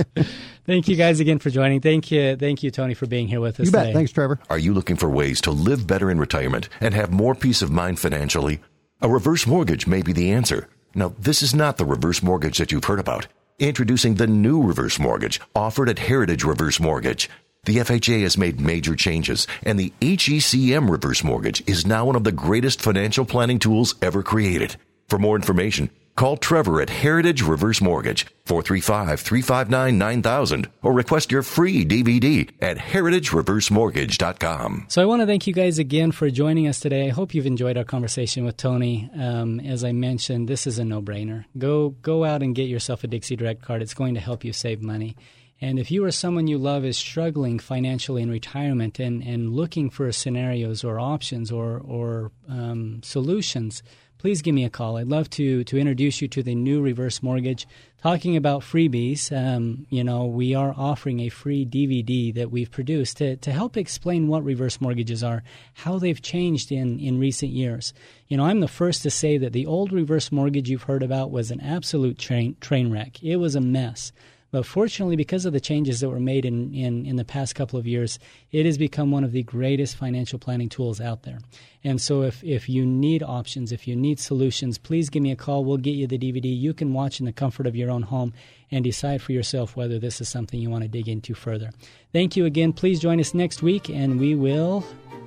Thank 0.65 0.89
you 0.89 0.97
guys 0.97 1.21
again 1.21 1.41
for 1.41 1.51
joining. 1.51 1.81
Thank 1.81 2.11
you, 2.11 2.37
thank 2.37 2.63
you, 2.63 2.71
Tony, 2.71 2.95
for 2.95 3.07
being 3.07 3.29
here 3.29 3.41
with 3.41 3.59
us 3.61 3.67
You 3.67 3.73
bet. 3.73 3.87
today. 3.87 3.93
Thanks, 3.95 4.13
Trevor. 4.13 4.39
Are 4.49 4.59
you 4.59 4.73
looking 4.73 4.97
for 4.97 5.11
ways 5.11 5.41
to 5.43 5.51
live 5.51 5.87
better 5.87 6.11
in 6.11 6.19
retirement 6.19 6.69
and 6.81 6.95
have 6.95 7.11
more 7.11 7.35
peace 7.35 7.61
of 7.61 7.71
mind 7.71 7.99
financially? 7.99 8.61
A 9.03 9.09
reverse 9.11 9.47
mortgage 9.47 9.87
may 9.87 10.01
be 10.01 10.13
the 10.13 10.31
answer. 10.31 10.69
Now, 10.95 11.13
this 11.19 11.43
is 11.43 11.55
not 11.55 11.77
the 11.77 11.85
reverse 11.85 12.23
mortgage 12.23 12.59
that 12.59 12.71
you've 12.73 12.85
heard 12.85 13.01
about. 13.01 13.27
Introducing 13.63 14.17
the 14.17 14.27
new 14.27 14.61
reverse 14.61 14.99
mortgage 14.99 15.41
offered 15.55 15.89
at 15.89 16.01
Heritage 16.01 16.43
Reverse 16.43 16.81
Mortgage. 16.81 17.31
The 17.63 17.77
FHA 17.77 18.23
has 18.23 18.37
made 18.37 18.61
major 18.61 18.97
changes, 18.97 19.47
and 19.63 19.79
the 19.79 19.93
HECM 20.01 20.91
reverse 20.91 21.23
mortgage 21.23 21.63
is 21.69 21.87
now 21.87 22.07
one 22.07 22.17
of 22.17 22.25
the 22.25 22.33
greatest 22.33 22.83
financial 22.83 23.25
planning 23.25 23.61
tools 23.61 23.95
ever 24.03 24.21
created. 24.25 24.75
For 25.07 25.17
more 25.17 25.37
information, 25.37 25.91
call 26.17 26.37
Trevor 26.37 26.81
at 26.81 26.91
Heritage 26.91 27.43
Reverse 27.43 27.81
Mortgage, 27.81 28.27
435-359-9000, 28.47 30.67
or 30.83 30.93
request 30.93 31.33
your 31.33 31.43
free 31.43 31.85
DVD 31.85 32.49
at 32.61 32.77
heritagereversemortgage.com. 32.77 34.87
So 34.89 35.03
I 35.03 35.05
want 35.05 35.23
to 35.23 35.27
thank 35.27 35.47
you 35.47 35.53
guys 35.53 35.79
again 35.79 36.11
for 36.13 36.31
joining 36.31 36.69
us 36.69 36.81
today. 36.81 37.07
I 37.07 37.11
hope 37.11 37.35
you've 37.35 37.47
enjoyed 37.47 37.77
our 37.77 37.85
conversation 37.85 38.45
with 38.45 38.57
Tony. 38.57 39.11
Um, 39.19 39.61
as 39.61 39.85
I 39.85 39.93
mentioned, 39.93 40.49
this 40.49 40.67
is 40.67 40.79
a 40.79 40.85
no-brainer. 40.85 41.45
Go 41.57 41.91
go 41.91 42.25
out 42.25 42.43
and 42.43 42.55
get 42.55 42.69
yourself 42.69 43.05
a 43.05 43.07
Dixie 43.07 43.37
Direct 43.37 43.63
card. 43.63 43.81
It's 43.83 43.95
going 43.95 44.15
to 44.15 44.21
help 44.21 44.45
you 44.45 44.53
save 44.53 44.83
money. 44.83 45.17
And 45.63 45.79
if 45.79 45.93
you 45.93 46.05
or 46.05 46.11
someone 46.11 46.49
you 46.49 46.59
love 46.59 46.85
is 46.85 46.99
struggling 46.99 47.61
financially 47.61 48.21
in 48.21 48.31
retirement 48.31 48.99
and, 48.99 49.23
and 49.23 49.53
looking 49.53 49.91
for 49.91 50.11
scenarios 50.11 50.83
or 50.83 50.99
options 50.99 51.53
or, 51.53 51.79
or 51.79 52.33
um, 52.49 53.01
solutions, 53.05 53.85
please 54.23 54.41
give 54.41 54.55
me 54.55 54.65
a 54.65 54.71
call. 54.71 54.99
I'd 54.99 55.09
love 55.09 55.29
to 55.31 55.65
to 55.65 55.77
introduce 55.77 56.23
you 56.23 56.29
to 56.29 56.45
the 56.45 56.55
new 56.55 56.81
reverse 56.81 57.25
mortgage. 57.25 57.67
Talking 58.01 58.37
about 58.37 58.63
freebies, 58.63 59.37
um, 59.37 59.85
you 59.91 60.05
know, 60.05 60.27
we 60.27 60.55
are 60.55 60.73
offering 60.77 61.19
a 61.19 61.29
free 61.29 61.67
DVD 61.67 62.33
that 62.35 62.53
we've 62.53 62.71
produced 62.71 63.17
to, 63.17 63.35
to 63.39 63.51
help 63.51 63.77
explain 63.77 64.29
what 64.29 64.45
reverse 64.45 64.81
mortgages 64.81 65.25
are, 65.25 65.43
how 65.75 65.99
they've 65.99 66.23
changed 66.23 66.71
in, 66.71 67.01
in 67.01 67.19
recent 67.19 67.51
years. 67.51 67.93
You 68.29 68.37
know, 68.37 68.45
I'm 68.45 68.61
the 68.61 68.69
first 68.69 69.03
to 69.03 69.11
say 69.11 69.39
that 69.39 69.53
the 69.53 69.67
old 69.67 69.93
reverse 69.93 70.31
mortgage 70.31 70.71
you've 70.71 70.85
heard 70.85 71.03
about 71.03 71.33
was 71.33 71.51
an 71.51 71.61
absolute 71.61 72.17
train, 72.17 72.57
train 72.61 72.93
wreck. 72.93 73.21
It 73.25 73.37
was 73.37 73.57
a 73.57 73.61
mess. 73.61 74.13
But 74.53 74.67
fortunately, 74.67 75.17
because 75.17 75.47
of 75.47 75.55
the 75.55 75.61
changes 75.61 76.01
that 76.01 76.11
were 76.11 76.21
made 76.21 76.45
in, 76.45 76.75
in, 76.75 77.07
in 77.07 77.17
the 77.17 77.25
past 77.25 77.55
couple 77.55 77.79
of 77.79 77.87
years, 77.87 78.19
it 78.53 78.67
has 78.67 78.77
become 78.77 79.11
one 79.11 79.25
of 79.25 79.33
the 79.33 79.43
greatest 79.43 79.97
financial 79.97 80.39
planning 80.39 80.69
tools 80.69 81.01
out 81.01 81.23
there. 81.23 81.39
And 81.83 82.01
so, 82.01 82.21
if, 82.23 82.45
if 82.45 82.69
you 82.69 82.85
need 82.85 83.23
options, 83.23 83.73
if 83.73 83.89
you 83.89 83.97
need 83.97 84.21
solutions, 84.21 84.77
please 84.77 85.09
give 85.09 85.23
me 85.23 85.33
a 85.33 85.37
call. 85.37 85.65
We'll 85.65 85.79
get 85.79 85.93
you 85.93 86.07
the 86.07 86.19
DVD. 86.19 86.45
You 86.45 86.75
can 86.75 86.93
watch 86.93 87.19
in 87.19 87.25
the 87.25 87.33
comfort 87.33 87.67
of 87.67 87.75
your 87.75 87.91
own 87.91 88.03
home 88.03 88.35
and 88.71 88.85
decide 88.85 89.23
for 89.23 89.33
yourself 89.33 89.75
whether 89.75 89.99
this 89.99 90.21
is 90.21 90.29
something 90.29 90.61
you 90.61 90.69
want 90.69 90.83
to 90.83 90.89
dig 90.89 91.09
into 91.09 91.33
further. 91.33 91.71
Thank 92.13 92.37
you 92.37 92.45
again. 92.45 92.75
Please 92.75 93.01
join 93.01 93.21
us 93.21 93.33
next 93.33 93.63
week, 93.63 93.89
and 93.89 94.21
we 94.21 94.35
will 94.35 94.85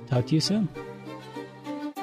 talk 0.08 0.28
to 0.28 0.34
you 0.34 0.40
soon. 0.40 0.68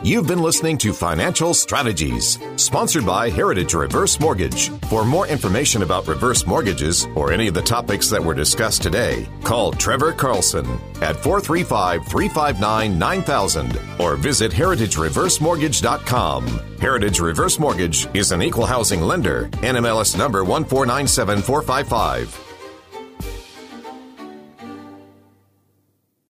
You've 0.06 0.28
been 0.28 0.42
listening 0.42 0.78
to 0.80 0.92
Financial 0.92 1.54
Strategies, 1.54 2.38
sponsored 2.58 3.06
by 3.06 3.30
Heritage 3.30 3.74
Reverse 3.74 4.20
Mortgage. 4.20 4.68
For 4.89 5.06
more 5.06 5.28
information 5.28 5.82
about 5.82 6.10
reverse 6.10 6.46
mortgages 6.46 7.08
or 7.16 7.32
any 7.32 7.48
of 7.48 7.54
the 7.54 7.62
topics 7.62 8.10
that 8.10 8.22
were 8.22 8.34
discussed 8.34 8.84
today, 8.84 9.30
call 9.46 9.72
Trevor 9.72 10.12
Carlson 10.12 10.66
at 11.02 11.16
435 11.24 12.06
359 12.06 13.00
9000 13.00 13.80
or 13.98 14.18
visit 14.18 14.52
heritagereversemortgage.com. 14.52 16.48
Heritage 16.82 17.22
Reverse 17.22 17.58
Mortgage 17.58 18.13
is 18.13 18.34
an 18.34 18.42
equal 18.42 18.66
housing 18.66 19.00
lender, 19.00 19.48
NMLS 19.62 20.18
number 20.18 20.44
1497455. 20.44 22.42